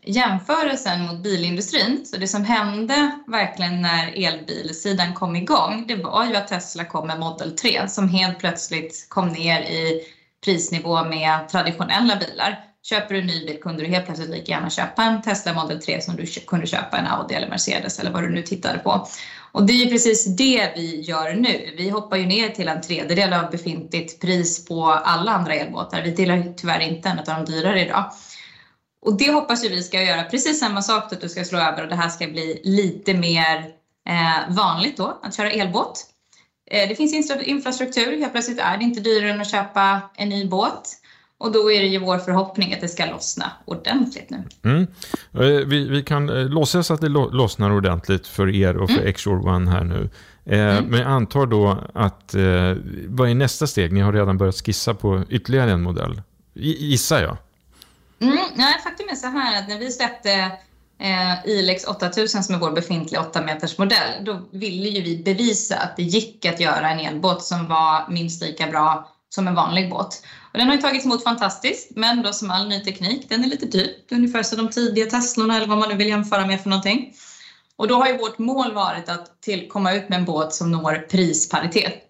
jämförelsen 0.06 1.06
mot 1.06 1.24
bilindustrin, 1.24 2.06
så 2.06 2.18
det 2.18 2.28
som 2.28 2.44
hände 2.44 3.12
verkligen 3.28 3.82
när 3.82 4.26
elbilsidan 4.26 5.14
kom 5.14 5.36
igång, 5.36 5.86
det 5.88 5.96
var 5.96 6.26
ju 6.26 6.36
att 6.36 6.48
Tesla 6.48 6.86
kom 6.86 7.08
med 7.08 7.20
Model 7.20 7.56
3 7.58 7.90
som 7.90 8.10
helt 8.10 8.40
plötsligt 8.40 9.06
kom 9.10 9.28
ner 9.28 9.62
i 9.62 10.02
prisnivå 10.46 11.04
med 11.04 11.50
traditionella 11.50 12.16
bilar. 12.16 12.60
Köper 12.84 13.14
du 13.14 13.22
en 13.22 13.28
ny 13.28 13.46
bil 13.46 13.62
kunde 13.62 13.84
du 13.84 13.90
helt 13.90 14.06
plötsligt 14.06 14.30
lika 14.30 14.52
gärna 14.52 14.70
köpa 14.70 15.04
en 15.04 15.22
Tesla 15.22 15.54
Model 15.54 15.82
3 15.82 16.02
som 16.02 16.16
du 16.16 16.26
kunde 16.26 16.66
köpa 16.68 16.98
en 16.98 17.08
Audi 17.08 17.34
eller 17.34 17.48
Mercedes 17.48 18.00
eller 18.00 18.12
vad 18.12 18.24
du 18.24 18.30
nu 18.30 18.42
tittade 18.42 18.80
på. 18.80 19.08
Och 19.52 19.66
det 19.66 19.74
är 19.74 19.90
precis 19.90 20.36
det 20.36 20.72
vi 20.76 21.02
gör 21.02 21.34
nu. 21.34 21.74
Vi 21.78 21.90
hoppar 21.90 22.18
ju 22.18 22.26
ner 22.26 22.50
till 22.50 22.68
en 22.68 22.82
tredjedel 22.82 23.34
av 23.34 23.50
befintligt 23.50 24.22
pris 24.22 24.66
på 24.66 24.86
alla 24.86 25.32
andra 25.32 25.54
elbåtar. 25.54 26.02
Vi 26.02 26.16
tillhör 26.16 26.54
tyvärr 26.58 26.80
inte 26.80 27.10
en 27.10 27.20
av 27.20 27.26
de 27.26 27.46
dyrare 27.46 27.82
idag. 27.82 28.12
Och 29.06 29.18
det 29.18 29.32
hoppas 29.32 29.66
ju 29.66 29.70
vi 29.70 29.84
ska 29.84 30.04
göra 30.04 30.24
precis 30.24 30.60
samma 30.60 30.82
sak, 30.82 31.14
att 31.14 31.22
du 31.22 31.30
ska 31.30 31.44
slå 31.44 31.60
över 31.60 31.84
och 31.84 31.90
det 31.90 31.96
här 31.96 32.10
ska 32.10 32.28
bli 32.28 32.62
lite 32.64 33.14
mer 33.14 33.58
eh, 34.10 34.56
vanligt 34.56 34.98
då, 34.98 35.20
att 35.24 35.36
köra 35.36 35.52
elbåt. 35.52 36.06
Eh, 36.72 36.90
det 36.90 36.96
finns 36.96 37.32
infrastruktur, 37.44 38.18
helt 38.20 38.32
plötsligt 38.32 38.60
är 38.60 38.78
det 38.78 38.84
inte 38.84 39.02
dyrare 39.02 39.32
än 39.32 39.42
att 39.42 39.52
köpa 39.52 40.02
en 40.16 40.30
ny 40.30 40.48
båt. 40.48 40.90
Och 41.38 41.52
då 41.52 41.72
är 41.72 41.82
det 41.82 41.88
ju 41.88 42.00
vår 42.00 42.18
förhoppning 42.18 42.74
att 42.74 42.82
det 42.82 42.88
ska 42.88 43.06
lossna 43.06 43.52
ordentligt 43.66 44.30
nu. 44.30 44.44
Mm. 44.64 44.88
Eh, 45.34 45.68
vi, 45.68 45.90
vi, 45.90 46.04
kan 46.04 46.30
eh, 46.30 46.46
låtsas 46.46 46.92
att 46.92 47.02
det 47.02 47.10
lossnar 47.10 47.72
ordentligt 47.72 48.28
för 48.28 48.56
er 48.56 48.78
och 48.78 48.90
för 48.90 48.98
mm. 48.98 49.10
X-Shore 49.10 49.52
One 49.52 49.72
här 49.72 49.84
nu. 49.84 50.10
Mm. 50.46 50.86
Men 50.86 51.00
jag 51.00 51.10
antar 51.10 51.46
då 51.46 51.78
att, 51.94 52.36
vad 53.08 53.30
är 53.30 53.36
nästa 53.36 53.68
steg? 53.68 53.94
Ni 53.94 54.00
har 54.00 54.14
redan 54.14 54.38
börjat 54.38 54.56
skissa 54.66 54.94
på 54.94 55.24
ytterligare 55.30 55.72
en 55.72 55.82
modell. 55.82 56.22
Gissar 56.54 57.22
jag. 57.22 57.38
Mm, 58.24 58.46
nej, 58.56 58.80
faktum 58.84 59.10
är 59.10 59.16
så 59.16 59.28
här 59.28 59.60
att 59.60 59.70
när 59.70 59.80
vi 59.80 59.92
släppte 59.92 60.32
eh, 61.00 61.46
Ilex 61.46 61.88
8000 61.88 62.44
som 62.44 62.56
är 62.56 62.60
vår 62.60 62.72
befintliga 62.72 63.22
8 63.22 63.42
meters 63.42 63.78
modell, 63.78 64.26
då 64.26 64.42
ville 64.52 64.90
ju 64.90 65.02
vi 65.02 65.24
bevisa 65.24 65.78
att 65.78 65.98
det 65.98 66.04
gick 66.04 66.46
att 66.46 66.60
göra 66.60 66.90
en 66.90 67.00
elbåt 67.00 67.44
som 67.44 67.68
var 67.68 68.10
minst 68.10 68.42
lika 68.42 68.68
bra 68.68 69.10
som 69.30 69.48
en 69.48 69.56
vanlig 69.56 69.90
båt. 69.90 70.24
Och 70.54 70.60
den 70.60 70.68
har 70.68 70.76
ju 70.76 70.82
tagits 70.82 71.06
emot 71.06 71.24
fantastiskt, 71.24 71.92
men 71.96 72.24
då 72.24 72.34
som 72.34 72.52
all 72.52 72.68
ny 72.68 72.80
teknik, 72.80 73.30
den 73.30 73.44
är 73.44 73.48
lite 73.48 73.66
dyr. 73.66 73.90
Ungefär 74.12 74.44
som 74.44 74.58
de 74.58 74.70
tidiga 74.70 75.06
Teslorna 75.06 75.58
eller 75.58 75.68
vad 75.68 75.78
man 75.78 75.90
nu 75.90 75.96
vill 75.96 76.08
jämföra 76.08 76.46
med 76.46 76.62
för 76.62 76.70
någonting. 76.70 77.14
Och 77.76 77.88
då 77.88 77.96
har 77.96 78.08
ju 78.08 78.18
vårt 78.18 78.38
mål 78.38 78.74
varit 78.74 79.10
att 79.10 79.42
till, 79.42 79.70
komma 79.70 79.94
ut 79.94 80.10
med 80.10 80.20
en 80.20 80.26
båt 80.26 80.54
som 80.54 80.72
når 80.72 81.08
prisparitet. 81.10 82.04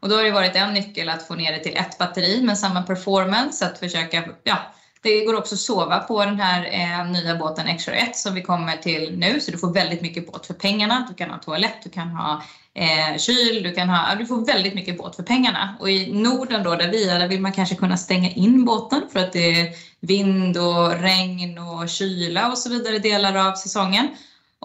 Och 0.00 0.08
då 0.08 0.16
har 0.16 0.22
det 0.22 0.30
varit 0.30 0.56
en 0.56 0.74
nyckel 0.74 1.08
att 1.08 1.26
få 1.26 1.34
ner 1.34 1.52
det 1.52 1.58
till 1.58 1.76
ett 1.76 1.98
batteri 1.98 2.42
med 2.42 2.58
samma 2.58 2.82
performance, 2.82 3.66
att 3.66 3.78
försöka 3.78 4.24
ja, 4.44 4.58
det 5.06 5.24
går 5.24 5.34
också 5.34 5.54
att 5.54 5.60
sova 5.60 5.98
på 5.98 6.24
den 6.24 6.40
här 6.40 6.64
eh, 6.72 7.10
nya 7.10 7.36
båten 7.36 7.66
X-Shore 7.66 7.96
1 7.96 8.16
som 8.16 8.34
vi 8.34 8.42
kommer 8.42 8.76
till 8.76 9.18
nu, 9.18 9.40
så 9.40 9.50
du 9.50 9.58
får 9.58 9.72
väldigt 9.72 10.02
mycket 10.02 10.32
båt 10.32 10.46
för 10.46 10.54
pengarna. 10.54 11.06
Du 11.08 11.14
kan 11.14 11.30
ha 11.30 11.38
toalett, 11.38 11.82
du 11.84 11.90
kan 11.90 12.08
ha 12.08 12.42
eh, 12.74 13.18
kyl, 13.18 13.62
du 13.62 13.72
kan 13.72 13.88
ha, 13.88 14.14
du 14.14 14.26
får 14.26 14.46
väldigt 14.46 14.74
mycket 14.74 14.98
båt 14.98 15.16
för 15.16 15.22
pengarna. 15.22 15.76
Och 15.80 15.90
i 15.90 16.12
Norden 16.12 16.62
då, 16.62 16.74
där 16.74 16.90
vi 16.90 17.08
är, 17.08 17.18
där 17.18 17.28
vill 17.28 17.40
man 17.40 17.52
kanske 17.52 17.74
kunna 17.74 17.96
stänga 17.96 18.30
in 18.30 18.64
båten 18.64 19.02
för 19.12 19.20
att 19.20 19.32
det 19.32 19.60
är 19.60 19.68
vind 20.00 20.56
och 20.56 21.00
regn 21.00 21.58
och 21.58 21.88
kyla 21.88 22.50
och 22.50 22.58
så 22.58 22.70
vidare 22.70 22.98
delar 22.98 23.48
av 23.48 23.54
säsongen. 23.54 24.08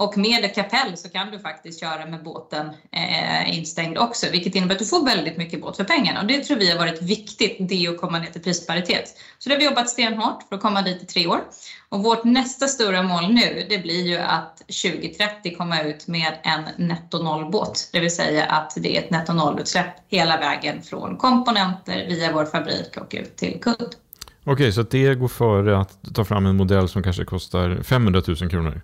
Och 0.01 0.17
med 0.17 0.45
ett 0.45 0.55
kapell 0.55 0.97
så 0.97 1.09
kan 1.09 1.31
du 1.31 1.39
faktiskt 1.39 1.79
köra 1.79 2.05
med 2.05 2.23
båten 2.23 2.69
eh, 2.91 3.57
instängd 3.57 3.97
också, 3.97 4.27
vilket 4.31 4.55
innebär 4.55 4.75
att 4.75 4.79
du 4.79 4.85
får 4.85 5.05
väldigt 5.05 5.37
mycket 5.37 5.61
båt 5.61 5.77
för 5.77 5.83
pengarna. 5.83 6.21
Och 6.21 6.27
det 6.27 6.43
tror 6.43 6.57
vi 6.57 6.71
har 6.71 6.77
varit 6.77 7.01
viktigt, 7.01 7.57
det 7.59 7.87
att 7.87 7.97
komma 7.97 8.19
ner 8.19 8.27
till 8.27 8.41
prisparitet. 8.41 9.17
Så 9.39 9.49
det 9.49 9.55
har 9.55 9.59
vi 9.59 9.65
jobbat 9.65 9.89
stenhårt 9.89 10.43
för 10.49 10.55
att 10.55 10.61
komma 10.61 10.81
dit 10.81 11.03
i 11.03 11.05
tre 11.05 11.27
år. 11.27 11.39
Och 11.89 12.03
vårt 12.03 12.23
nästa 12.23 12.67
stora 12.67 13.03
mål 13.03 13.33
nu, 13.33 13.65
det 13.69 13.77
blir 13.77 14.07
ju 14.07 14.17
att 14.17 14.57
2030 14.57 15.55
komma 15.57 15.81
ut 15.81 16.07
med 16.07 16.33
en 16.43 16.87
netto 16.87 17.23
nollbåt. 17.23 17.89
Det 17.93 17.99
vill 17.99 18.15
säga 18.15 18.45
att 18.45 18.73
det 18.77 18.97
är 18.97 19.01
ett 19.01 19.09
netto 19.09 19.33
nollutsläpp 19.33 19.95
hela 20.07 20.37
vägen 20.37 20.81
från 20.81 21.17
komponenter 21.17 22.07
via 22.07 22.31
vår 22.33 22.45
fabrik 22.45 22.97
och 22.97 23.15
ut 23.15 23.35
till 23.35 23.59
kund. 23.61 23.95
Okej, 24.43 24.71
så 24.71 24.81
det 24.81 25.15
går 25.15 25.27
före 25.27 25.79
att 25.79 26.13
ta 26.15 26.25
fram 26.25 26.45
en 26.45 26.57
modell 26.57 26.89
som 26.89 27.03
kanske 27.03 27.25
kostar 27.25 27.83
500 27.83 28.21
000 28.27 28.49
kronor? 28.49 28.81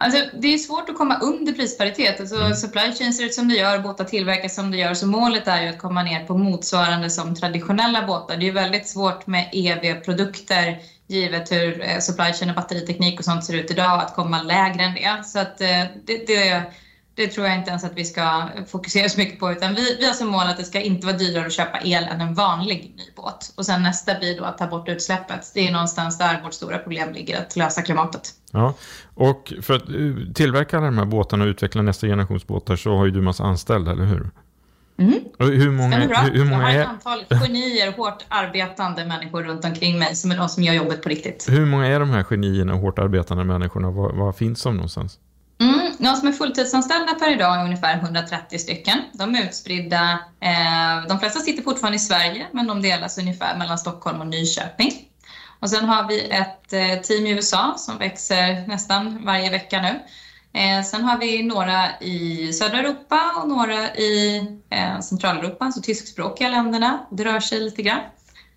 Alltså, 0.00 0.24
det 0.32 0.54
är 0.54 0.58
svårt 0.58 0.88
att 0.88 0.96
komma 0.96 1.18
under 1.18 1.52
prisparitet. 1.52 2.20
Alltså, 2.20 2.36
mm. 2.36 2.54
Supply 2.54 2.92
chain 2.92 3.14
ser 3.14 3.24
ut 3.24 3.34
som 3.34 3.48
det 3.48 3.54
gör, 3.54 3.78
båtar 3.78 4.04
tillverkas 4.04 4.54
som 4.54 4.70
det 4.70 4.76
gör. 4.76 4.94
Så 4.94 5.06
målet 5.06 5.48
är 5.48 5.62
ju 5.62 5.68
att 5.68 5.78
komma 5.78 6.02
ner 6.02 6.26
på 6.26 6.38
motsvarande 6.38 7.10
som 7.10 7.34
traditionella 7.34 8.06
båtar. 8.06 8.36
Det 8.36 8.48
är 8.48 8.52
väldigt 8.52 8.88
svårt 8.88 9.26
med 9.26 9.48
EV-produkter 9.52 10.78
givet 11.06 11.52
hur 11.52 11.82
eh, 11.82 11.98
supply 11.98 12.32
chain 12.32 12.50
och 12.50 12.56
batteriteknik 12.56 13.18
och 13.18 13.24
sånt 13.24 13.44
ser 13.44 13.54
ut 13.54 13.70
idag 13.70 14.00
att 14.00 14.14
komma 14.14 14.42
lägre 14.42 14.82
än 14.84 14.94
det. 14.94 15.24
Så 15.24 15.38
att, 15.38 15.60
eh, 15.60 15.84
det, 16.04 16.26
det 16.26 16.62
det 17.18 17.28
tror 17.28 17.46
jag 17.46 17.56
inte 17.56 17.70
ens 17.70 17.84
att 17.84 17.94
vi 17.94 18.04
ska 18.04 18.48
fokusera 18.66 19.08
så 19.08 19.18
mycket 19.20 19.40
på. 19.40 19.52
Utan 19.52 19.74
vi, 19.74 19.96
vi 19.98 20.06
har 20.06 20.12
som 20.12 20.28
mål 20.28 20.46
att 20.46 20.56
det 20.56 20.64
ska 20.64 20.80
inte 20.80 21.06
vara 21.06 21.16
dyrare 21.16 21.46
att 21.46 21.52
köpa 21.52 21.80
el 21.84 22.04
än 22.04 22.20
en 22.20 22.34
vanlig 22.34 22.94
ny 22.96 23.04
båt. 23.16 23.52
Och 23.56 23.66
sen 23.66 23.82
nästa 23.82 24.18
blir 24.18 24.38
då 24.38 24.44
att 24.44 24.58
ta 24.58 24.66
bort 24.66 24.88
utsläppet. 24.88 25.50
Det 25.54 25.68
är 25.68 25.72
någonstans 25.72 26.18
där 26.18 26.40
vårt 26.42 26.54
stora 26.54 26.78
problem 26.78 27.12
ligger, 27.12 27.40
att 27.40 27.56
lösa 27.56 27.82
klimatet. 27.82 28.30
Ja, 28.52 28.74
och 29.14 29.52
för 29.62 29.74
att 29.74 29.88
eh, 29.88 30.32
tillverka 30.34 30.76
alla 30.76 30.86
de 30.86 30.98
här 30.98 31.04
båtarna 31.04 31.44
och 31.44 31.48
utveckla 31.48 31.82
nästa 31.82 32.06
generations 32.06 32.46
båtar 32.46 32.76
så 32.76 32.96
har 32.96 33.04
ju 33.04 33.10
du 33.10 33.20
massa 33.20 33.44
anställda, 33.44 33.92
eller 33.92 34.04
hur? 34.04 34.30
Mm. 34.98 35.14
Hur 35.38 35.70
många, 35.70 35.98
hur, 35.98 36.32
hur 36.32 36.44
många 36.44 36.72
jag 36.72 36.86
har 36.86 36.94
ett 36.94 37.04
antal 37.06 37.24
genier, 37.40 37.92
hårt 37.92 38.24
arbetande 38.28 39.04
människor 39.04 39.42
runt 39.42 39.64
omkring 39.64 39.98
mig 39.98 40.14
som 40.14 40.30
är 40.30 40.36
de 40.36 40.48
som 40.48 40.62
gör 40.62 40.74
jobbet 40.74 41.02
på 41.02 41.08
riktigt. 41.08 41.46
Hur 41.50 41.66
många 41.66 41.86
är 41.86 42.00
de 42.00 42.10
här 42.10 42.22
genierna 42.22 42.74
och 42.74 42.80
hårt 42.80 42.98
arbetande 42.98 43.44
människorna? 43.44 43.90
Var, 43.90 44.12
var 44.12 44.32
finns 44.32 44.62
de 44.62 44.76
någonstans? 44.76 45.18
De 45.98 46.16
som 46.16 46.28
är 46.28 46.32
fulltidsanställda 46.32 47.14
per 47.14 47.32
idag 47.32 47.60
är 47.60 47.64
ungefär 47.64 47.96
130 47.96 48.58
stycken. 48.58 48.98
De 49.12 49.34
är 49.34 49.42
utspridda. 49.42 50.18
Eh, 50.40 51.08
de 51.08 51.18
flesta 51.18 51.40
sitter 51.40 51.62
fortfarande 51.62 51.96
i 51.96 51.98
Sverige, 51.98 52.46
men 52.52 52.66
de 52.66 52.82
delas 52.82 53.18
ungefär 53.18 53.58
mellan 53.58 53.78
Stockholm 53.78 54.20
och 54.20 54.26
Nyköping. 54.26 54.92
Och 55.60 55.70
sen 55.70 55.84
har 55.84 56.08
vi 56.08 56.30
ett 56.30 56.72
eh, 56.72 57.00
team 57.02 57.26
i 57.26 57.30
USA 57.30 57.74
som 57.78 57.98
växer 57.98 58.66
nästan 58.66 59.24
varje 59.24 59.50
vecka 59.50 59.82
nu. 59.82 60.00
Eh, 60.60 60.84
sen 60.84 61.04
har 61.04 61.18
vi 61.18 61.42
några 61.42 62.00
i 62.00 62.52
södra 62.52 62.78
Europa 62.78 63.20
och 63.42 63.48
några 63.48 63.94
i 63.94 64.38
eh, 64.70 65.00
Centraleuropa, 65.00 65.64
alltså 65.64 65.80
tyskspråkiga 65.82 66.48
länderna. 66.48 67.06
Det 67.10 67.24
rör 67.24 67.40
sig 67.40 67.60
lite 67.60 67.82
grann. 67.82 68.00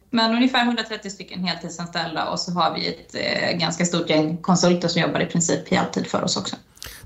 Men 0.09 0.35
ungefär 0.35 0.65
130 0.65 1.09
stycken 1.09 1.43
heltidsanställda 1.43 2.29
och 2.29 2.39
så 2.39 2.51
har 2.51 2.73
vi 2.75 2.87
ett 2.87 3.15
eh, 3.15 3.57
ganska 3.57 3.85
stort 3.85 4.09
gäng 4.09 4.37
konsulter 4.37 4.87
som 4.87 5.01
jobbar 5.01 5.19
i 5.19 5.25
princip 5.25 5.71
heltid 5.71 6.07
för 6.07 6.23
oss 6.23 6.37
också. 6.37 6.55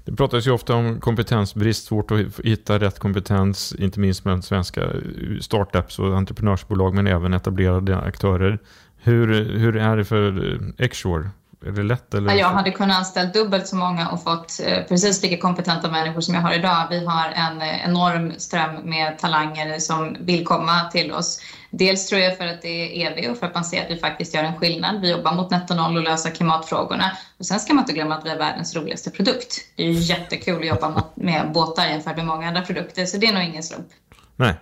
Det 0.05 0.15
pratas 0.15 0.47
ju 0.47 0.51
ofta 0.51 0.75
om 0.75 0.99
kompetensbrist, 0.99 1.85
svårt 1.85 2.11
att 2.11 2.39
hitta 2.43 2.79
rätt 2.79 2.99
kompetens, 2.99 3.75
inte 3.79 3.99
minst 3.99 4.25
mellan 4.25 4.41
svenska 4.41 4.83
eh, 4.83 5.39
startups 5.41 5.99
och 5.99 6.17
entreprenörsbolag, 6.17 6.93
men 6.93 7.07
även 7.07 7.33
etablerade 7.33 7.97
aktörer. 7.97 8.59
Hur, 8.97 9.27
hur 9.59 9.75
är 9.75 9.97
det 9.97 10.05
för 10.05 10.53
eh, 10.53 10.85
Exshore? 10.85 11.29
Är 11.65 11.71
det 11.71 11.83
lätt? 11.83 12.13
Eller? 12.13 12.33
Jag 12.33 12.49
hade 12.49 12.71
kunnat 12.71 12.97
anställa 12.97 13.31
dubbelt 13.31 13.67
så 13.67 13.75
många 13.75 14.09
och 14.09 14.23
fått 14.23 14.59
eh, 14.65 14.83
precis 14.83 15.23
lika 15.23 15.37
kompetenta 15.37 15.91
människor 15.91 16.21
som 16.21 16.35
jag 16.35 16.41
har 16.41 16.53
idag. 16.53 16.87
Vi 16.89 17.05
har 17.05 17.27
en 17.35 17.61
eh, 17.61 17.85
enorm 17.85 18.33
ström 18.37 18.75
med 18.83 19.19
talanger 19.19 19.79
som 19.79 20.17
vill 20.19 20.45
komma 20.45 20.89
till 20.91 21.11
oss. 21.11 21.39
Dels 21.69 22.07
tror 22.07 22.21
jag 22.21 22.37
för 22.37 22.47
att 22.47 22.61
det 22.61 22.67
är 22.67 23.11
EV 23.11 23.31
och 23.31 23.37
för 23.37 23.47
att 23.47 23.55
man 23.55 23.63
ser 23.63 23.85
att 23.85 23.91
vi 23.91 23.97
faktiskt 23.97 24.33
gör 24.33 24.43
en 24.43 24.55
skillnad. 24.55 25.01
Vi 25.01 25.11
jobbar 25.11 25.35
mot 25.35 25.51
netto 25.51 25.73
noll 25.73 25.97
och 25.97 26.03
löser 26.03 26.29
klimatfrågorna. 26.29 27.11
Och 27.37 27.45
sen 27.45 27.59
ska 27.59 27.73
man 27.73 27.81
inte 27.81 27.93
glömma 27.93 28.15
att 28.15 28.25
vi 28.25 28.29
har 28.29 28.37
världens 28.37 28.75
roligaste 28.75 29.11
produkt. 29.11 29.55
Det 29.75 29.83
är 29.83 29.91
jättekul 29.91 30.59
att 30.59 30.67
jobba 30.67 31.03
med 31.15 31.51
båtar 31.53 31.85
jämfört 31.85 32.17
med 32.17 32.25
många 32.25 32.47
andra 32.47 32.61
produkter, 32.61 33.05
så 33.05 33.17
det 33.17 33.27
är 33.27 33.33
nog 33.33 33.43
ingen 33.43 33.63
slump. 33.63 33.87
Nej. 34.35 34.53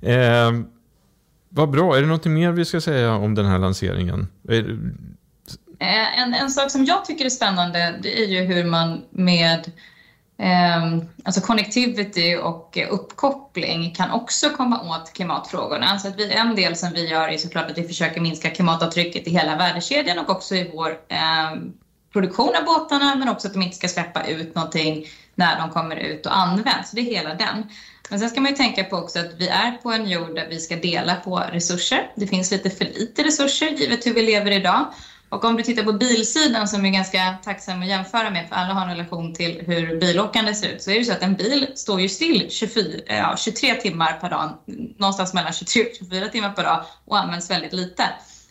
Eh, 0.00 0.52
vad 1.48 1.70
bra. 1.70 1.96
Är 1.96 2.00
det 2.00 2.06
något 2.06 2.24
mer 2.24 2.52
vi 2.52 2.64
ska 2.64 2.80
säga 2.80 3.14
om 3.14 3.34
den 3.34 3.46
här 3.46 3.58
lanseringen? 3.58 4.28
Eh, 5.78 6.20
en, 6.20 6.34
en 6.34 6.50
sak 6.50 6.70
som 6.70 6.84
jag 6.84 7.04
tycker 7.04 7.24
är 7.24 7.30
spännande 7.30 7.98
det 8.02 8.22
är 8.22 8.26
ju 8.26 8.40
hur 8.40 8.64
man 8.64 9.04
med 9.10 9.70
eh, 10.38 10.96
alltså 11.24 11.40
connectivity 11.40 12.36
och 12.36 12.78
uppkoppling 12.90 13.94
kan 13.94 14.10
också 14.10 14.50
komma 14.50 14.82
åt 14.82 15.12
klimatfrågorna. 15.12 15.98
Så 15.98 16.08
att 16.08 16.18
vi, 16.18 16.32
en 16.32 16.54
del 16.54 16.76
som 16.76 16.92
vi 16.92 17.08
gör 17.08 17.28
är 17.28 17.38
såklart 17.38 17.70
att 17.70 17.78
vi 17.78 17.88
försöker 17.88 18.20
minska 18.20 18.50
klimatavtrycket 18.50 19.26
i 19.26 19.30
hela 19.30 19.56
värdekedjan 19.56 20.18
och 20.18 20.30
också 20.30 20.54
i 20.54 20.70
vår 20.74 20.90
eh, 20.90 21.56
produktion 22.12 22.52
av 22.58 22.64
båtarna 22.64 23.14
men 23.14 23.28
också 23.28 23.48
att 23.48 23.54
de 23.54 23.62
inte 23.62 23.76
ska 23.76 23.88
släppa 23.88 24.26
ut 24.26 24.54
någonting 24.54 25.06
när 25.34 25.58
de 25.60 25.70
kommer 25.70 25.96
ut 25.96 26.26
och 26.26 26.36
används. 26.36 26.90
Så 26.90 26.96
det 26.96 27.02
är 27.02 27.16
hela 27.16 27.34
den. 27.34 27.70
Men 28.10 28.20
sen 28.20 28.30
ska 28.30 28.40
man 28.40 28.50
ju 28.50 28.56
tänka 28.56 28.84
på 28.84 28.96
också 28.96 29.18
att 29.18 29.34
vi 29.38 29.48
är 29.48 29.72
på 29.82 29.92
en 29.92 30.08
jord 30.08 30.34
där 30.34 30.46
vi 30.48 30.58
ska 30.58 30.76
dela 30.76 31.14
på 31.14 31.42
resurser. 31.52 32.12
Det 32.16 32.26
finns 32.26 32.50
lite 32.50 32.70
för 32.70 32.84
lite 32.84 33.22
resurser 33.22 33.66
givet 33.66 34.06
hur 34.06 34.14
vi 34.14 34.22
lever 34.22 34.50
idag. 34.50 34.86
Och 35.28 35.44
om 35.44 35.56
du 35.56 35.62
tittar 35.62 35.82
på 35.82 35.92
bilsidan 35.92 36.68
som 36.68 36.84
är 36.84 36.90
ganska 36.90 37.36
tacksam 37.44 37.82
att 37.82 37.88
jämföra 37.88 38.30
med, 38.30 38.48
för 38.48 38.56
alla 38.56 38.74
har 38.74 38.82
en 38.82 38.88
relation 38.88 39.34
till 39.34 39.62
hur 39.66 40.00
bilåkande 40.00 40.54
ser 40.54 40.68
ut, 40.68 40.82
så 40.82 40.90
är 40.90 40.98
det 40.98 41.04
så 41.04 41.12
att 41.12 41.22
en 41.22 41.34
bil 41.34 41.66
står 41.74 42.00
ju 42.00 42.08
still 42.08 42.46
24, 42.50 42.84
eh, 43.06 43.18
ja, 43.18 43.36
23 43.36 43.74
timmar 43.74 44.12
per 44.12 44.30
dag, 44.30 44.50
någonstans 44.98 45.34
mellan 45.34 45.52
23 45.52 45.82
och 45.82 45.96
24 45.98 46.28
timmar 46.28 46.50
per 46.50 46.64
dag 46.64 46.84
och 47.04 47.18
används 47.18 47.50
väldigt 47.50 47.72
lite. 47.72 48.04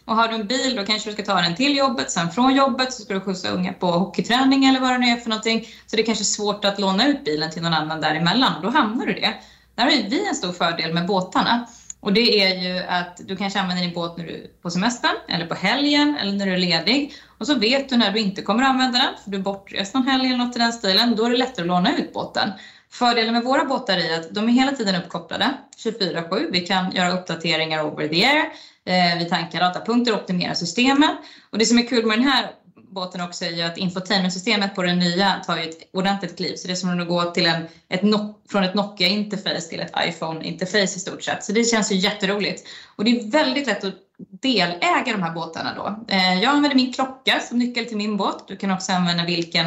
Och 0.05 0.15
har 0.15 0.27
du 0.27 0.35
en 0.35 0.47
bil 0.47 0.75
då 0.75 0.85
kanske 0.85 1.09
du 1.09 1.13
ska 1.13 1.25
ta 1.25 1.41
den 1.41 1.55
till 1.55 1.77
jobbet, 1.77 2.11
sen 2.11 2.31
från 2.31 2.55
jobbet 2.55 2.93
så 2.93 3.01
ska 3.01 3.13
du 3.13 3.21
skjutsa 3.21 3.49
unga 3.49 3.73
på 3.73 3.91
hockeyträning 3.91 4.65
eller 4.65 4.79
vad 4.79 4.91
det 4.91 4.97
nu 4.97 5.07
är 5.07 5.17
för 5.17 5.29
någonting. 5.29 5.67
Så 5.87 5.95
det 5.95 6.01
är 6.01 6.05
kanske 6.05 6.23
svårt 6.23 6.65
att 6.65 6.79
låna 6.79 7.07
ut 7.07 7.25
bilen 7.25 7.51
till 7.51 7.61
någon 7.61 7.73
annan 7.73 8.01
däremellan 8.01 8.55
och 8.55 8.61
då 8.61 8.69
hamnar 8.69 9.05
du 9.05 9.13
det. 9.13 9.33
Där 9.75 9.83
har 9.83 9.91
ju 9.91 10.09
vi 10.09 10.27
en 10.27 10.35
stor 10.35 10.51
fördel 10.51 10.93
med 10.93 11.05
båtarna. 11.05 11.67
Och 12.05 12.13
det 12.13 12.41
är 12.43 12.55
ju 12.61 12.79
att 12.79 13.21
du 13.27 13.35
kanske 13.35 13.59
använder 13.59 13.83
din 13.83 13.93
båt 13.93 14.17
när 14.17 14.25
du 14.25 14.33
är 14.33 14.47
på 14.61 14.69
semestern 14.69 15.15
eller 15.27 15.45
på 15.45 15.55
helgen 15.55 16.17
eller 16.21 16.31
när 16.31 16.45
du 16.45 16.53
är 16.53 16.57
ledig. 16.57 17.13
Och 17.37 17.47
så 17.47 17.55
vet 17.55 17.89
du 17.89 17.97
när 17.97 18.11
du 18.11 18.19
inte 18.19 18.41
kommer 18.41 18.63
att 18.63 18.69
använda 18.69 18.99
den, 18.99 19.13
för 19.23 19.31
du 19.31 19.37
är 19.37 19.41
bortrest 19.41 19.93
någon 19.93 20.07
helg 20.07 20.25
eller 20.25 20.37
något 20.37 20.55
i 20.55 20.59
den 20.59 20.73
stilen. 20.73 21.15
Då 21.15 21.25
är 21.25 21.29
det 21.29 21.37
lättare 21.37 21.63
att 21.63 21.67
låna 21.67 21.97
ut 21.97 22.13
båten. 22.13 22.51
Fördelen 22.91 23.33
med 23.33 23.43
våra 23.43 23.65
båtar 23.65 23.97
är 23.97 24.19
att 24.19 24.35
de 24.35 24.49
är 24.49 24.53
hela 24.53 24.71
tiden 24.71 24.95
uppkopplade 24.95 25.53
24-7. 25.85 26.47
Vi 26.51 26.59
kan 26.59 26.91
göra 26.91 27.11
uppdateringar 27.11 27.85
over 27.85 28.07
the 28.07 28.25
air. 28.25 28.45
Eh, 28.85 29.19
vi 29.19 29.29
tankar 29.29 29.59
datapunkter 29.59 30.13
och 30.13 30.21
optimerar 30.21 30.53
systemen. 30.53 31.17
Och 31.49 31.57
det 31.57 31.65
som 31.65 31.77
är 31.77 31.87
kul 31.87 32.05
med 32.05 32.17
den 32.17 32.27
här 32.27 32.51
båten 32.95 33.21
också 33.21 33.45
är 33.45 33.51
ju 33.51 33.61
att 33.61 33.77
infotainmentsystemet 33.77 34.75
på 34.75 34.83
den 34.83 34.99
nya 34.99 35.41
tar 35.45 35.57
ju 35.57 35.63
ett 35.63 35.89
ordentligt 35.93 36.37
kliv. 36.37 36.55
Så 36.55 36.67
det 36.67 36.73
är 36.73 36.75
som 36.75 36.99
att 36.99 37.07
gå 37.07 37.31
till 37.31 37.45
en, 37.45 37.67
ett 37.89 38.03
no 38.03 38.35
från 38.49 38.63
ett 38.63 38.73
Nokia-interface 38.73 39.69
till 39.69 39.79
ett 39.79 39.91
iPhone-interface 40.07 40.95
i 40.95 40.99
stort 40.99 41.23
sett. 41.23 41.43
Så 41.43 41.51
det 41.51 41.63
känns 41.63 41.91
ju 41.91 41.95
jätteroligt. 41.95 42.67
Och 42.95 43.03
det 43.03 43.11
är 43.11 43.31
väldigt 43.31 43.67
lätt 43.67 43.83
att 43.83 43.93
deläga 44.41 45.11
de 45.11 45.23
här 45.23 45.31
båtarna 45.31 45.73
då. 45.75 46.13
Eh, 46.15 46.41
jag 46.41 46.49
använder 46.49 46.75
min 46.75 46.93
klocka 46.93 47.39
som 47.39 47.59
nyckel 47.59 47.85
till 47.85 47.97
min 47.97 48.17
båt. 48.17 48.47
Du 48.47 48.57
kan 48.57 48.71
också 48.71 48.91
använda 48.91 49.25
vilken 49.25 49.65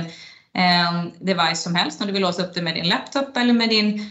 eh, 0.54 1.04
device 1.18 1.62
som 1.62 1.74
helst 1.74 2.00
om 2.00 2.06
du 2.06 2.12
vill 2.12 2.22
låsa 2.22 2.42
upp 2.42 2.54
det 2.54 2.62
med 2.62 2.74
din 2.74 2.88
laptop 2.88 3.36
eller 3.36 3.52
med 3.52 3.68
din 3.68 4.10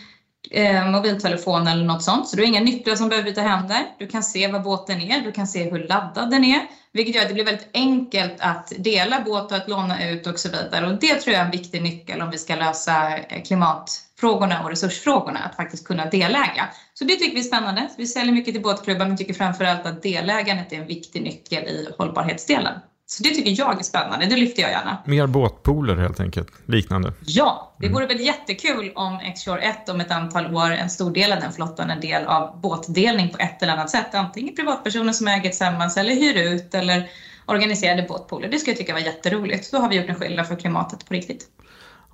eh, 0.52 0.92
mobiltelefon 0.92 1.68
eller 1.68 1.84
något 1.84 2.04
sånt. 2.04 2.28
Så 2.28 2.36
du 2.36 2.42
har 2.42 2.48
inga 2.48 2.60
nycklar 2.60 2.96
som 2.96 3.10
behöver 3.10 3.30
byta 3.30 3.42
händer. 3.42 3.86
Du 4.00 4.08
kan 4.08 4.24
se 4.24 4.48
vad 4.48 4.64
båten 4.64 5.02
är, 5.02 5.22
du 5.22 5.32
kan 5.32 5.48
se 5.48 5.70
hur 5.70 5.88
laddad 5.88 6.30
den 6.30 6.44
är. 6.44 6.62
Vilket 6.94 7.16
gör 7.16 7.22
att 7.22 7.28
det 7.28 7.34
blir 7.34 7.46
väldigt 7.46 7.70
enkelt 7.74 8.36
att 8.40 8.74
dela 8.78 9.22
båt 9.22 9.52
och 9.52 9.58
att 9.58 9.70
låna 9.70 10.10
ut 10.10 10.28
och 10.28 10.40
så 10.40 10.50
vidare. 10.50 10.88
Och 10.88 11.00
det 11.00 11.16
tror 11.16 11.34
jag 11.34 11.42
är 11.42 11.46
en 11.46 11.52
viktig 11.52 11.82
nyckel 11.82 12.22
om 12.22 12.30
vi 12.30 12.38
ska 12.38 12.56
lösa 12.56 13.18
eh, 13.18 13.44
klimatfrågorna 13.44 14.64
och 14.64 14.70
resursfrågorna, 14.70 15.40
att 15.40 15.56
faktiskt 15.56 15.88
kunna 15.88 16.06
deläga. 16.06 16.70
Så 16.94 17.04
det 17.04 17.16
tycker 17.16 17.34
vi 17.34 17.40
är 17.40 17.44
spännande. 17.44 17.90
Vi 17.98 18.08
säljer 18.08 18.34
mycket 18.34 18.54
till 18.54 18.64
båtklubbar 18.64 19.06
men 19.06 19.18
tycker 19.18 19.34
framförallt 19.34 19.86
att 19.86 20.04
delägandet 20.04 20.74
är 20.74 20.78
en 20.78 20.88
viktig 20.88 21.22
nyckel 21.22 21.64
i 21.64 21.90
hållbarhetsdelen. 21.98 22.80
Så 23.10 23.24
det 23.24 23.30
tycker 23.30 23.52
jag 23.58 23.80
är 23.80 23.84
spännande, 23.84 24.26
det 24.26 24.36
lyfter 24.36 24.62
jag 24.62 24.72
gärna. 24.72 24.98
Mer 25.06 25.28
båtpooler 25.28 25.96
helt 25.96 26.20
enkelt, 26.20 26.48
liknande. 26.66 27.14
Ja, 27.26 27.76
det 27.80 27.90
vore 27.90 28.06
väl 28.06 28.20
jättekul 28.20 28.92
om 28.96 29.20
Xshore 29.36 29.62
1 29.62 29.90
om 29.90 30.02
ett 30.02 30.12
antal 30.12 30.56
år, 30.56 30.72
en 30.72 30.90
stor 30.90 31.12
del 31.12 31.32
av 31.32 31.40
den 31.40 31.54
flottan, 31.54 31.90
en 31.90 32.02
del 32.02 32.26
av 32.26 32.62
båtdelning 32.62 33.30
på 33.30 33.38
ett 33.38 33.64
eller 33.64 33.74
annat 33.74 33.90
sätt. 33.90 34.16
Antingen 34.16 34.56
privatpersoner 34.56 35.14
som 35.14 35.28
äger 35.28 35.50
tillsammans 35.50 35.98
eller 35.98 36.16
hyr 36.16 36.54
ut 36.54 36.74
eller 36.74 37.10
organiserade 37.46 38.06
båtpooler. 38.08 38.50
Det 38.50 38.58
skulle 38.58 38.72
jag 38.72 38.78
tycka 38.78 38.94
var 38.94 39.00
jätteroligt. 39.00 39.72
Då 39.72 39.78
har 39.78 39.90
vi 39.90 39.96
gjort 39.96 40.10
en 40.10 40.16
skillnad 40.16 40.48
för 40.48 40.56
klimatet 40.56 41.08
på 41.08 41.14
riktigt. 41.14 41.46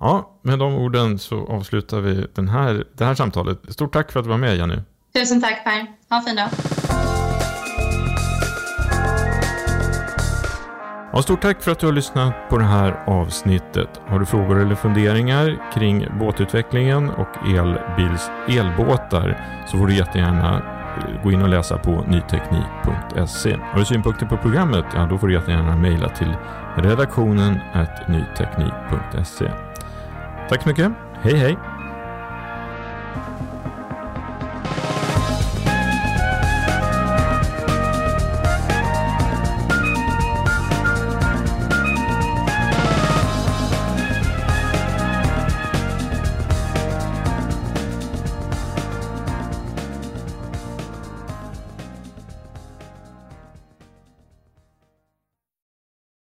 Ja, 0.00 0.38
med 0.42 0.58
de 0.58 0.74
orden 0.74 1.18
så 1.18 1.46
avslutar 1.46 2.00
vi 2.00 2.26
den 2.34 2.48
här, 2.48 2.84
det 2.92 3.04
här 3.04 3.14
samtalet. 3.14 3.58
Stort 3.68 3.92
tack 3.92 4.12
för 4.12 4.20
att 4.20 4.24
du 4.24 4.30
var 4.30 4.38
med 4.38 4.56
Jenny. 4.56 4.76
Tusen 5.14 5.40
tack 5.40 5.64
Per. 5.64 5.86
Ha 6.08 6.16
en 6.16 6.22
fin 6.22 6.36
dag. 6.36 6.48
Ja, 11.16 11.22
stort 11.22 11.40
tack 11.40 11.62
för 11.62 11.70
att 11.70 11.78
du 11.78 11.86
har 11.86 11.92
lyssnat 11.92 12.34
på 12.48 12.58
det 12.58 12.64
här 12.64 13.02
avsnittet. 13.06 14.00
Har 14.06 14.18
du 14.18 14.26
frågor 14.26 14.60
eller 14.60 14.74
funderingar 14.74 15.72
kring 15.74 16.06
båtutvecklingen 16.18 17.10
och 17.10 17.46
elbils, 17.46 18.30
elbåtar 18.48 19.40
så 19.66 19.78
får 19.78 19.86
du 19.86 19.94
jättegärna 19.94 20.54
eh, 20.56 21.22
gå 21.22 21.32
in 21.32 21.42
och 21.42 21.48
läsa 21.48 21.78
på 21.78 22.04
nyteknik.se. 22.08 23.56
Har 23.72 23.78
du 23.78 23.84
synpunkter 23.84 24.26
på 24.26 24.36
programmet? 24.36 24.84
Ja, 24.94 25.06
då 25.10 25.18
får 25.18 25.28
du 25.28 25.34
jättegärna 25.34 25.76
mejla 25.76 26.08
till 26.08 26.36
redaktionen 26.76 27.60
nyteknik.se. 28.08 29.50
Tack 30.48 30.62
så 30.62 30.68
mycket. 30.68 30.92
Hej 31.22 31.36
hej! 31.36 31.73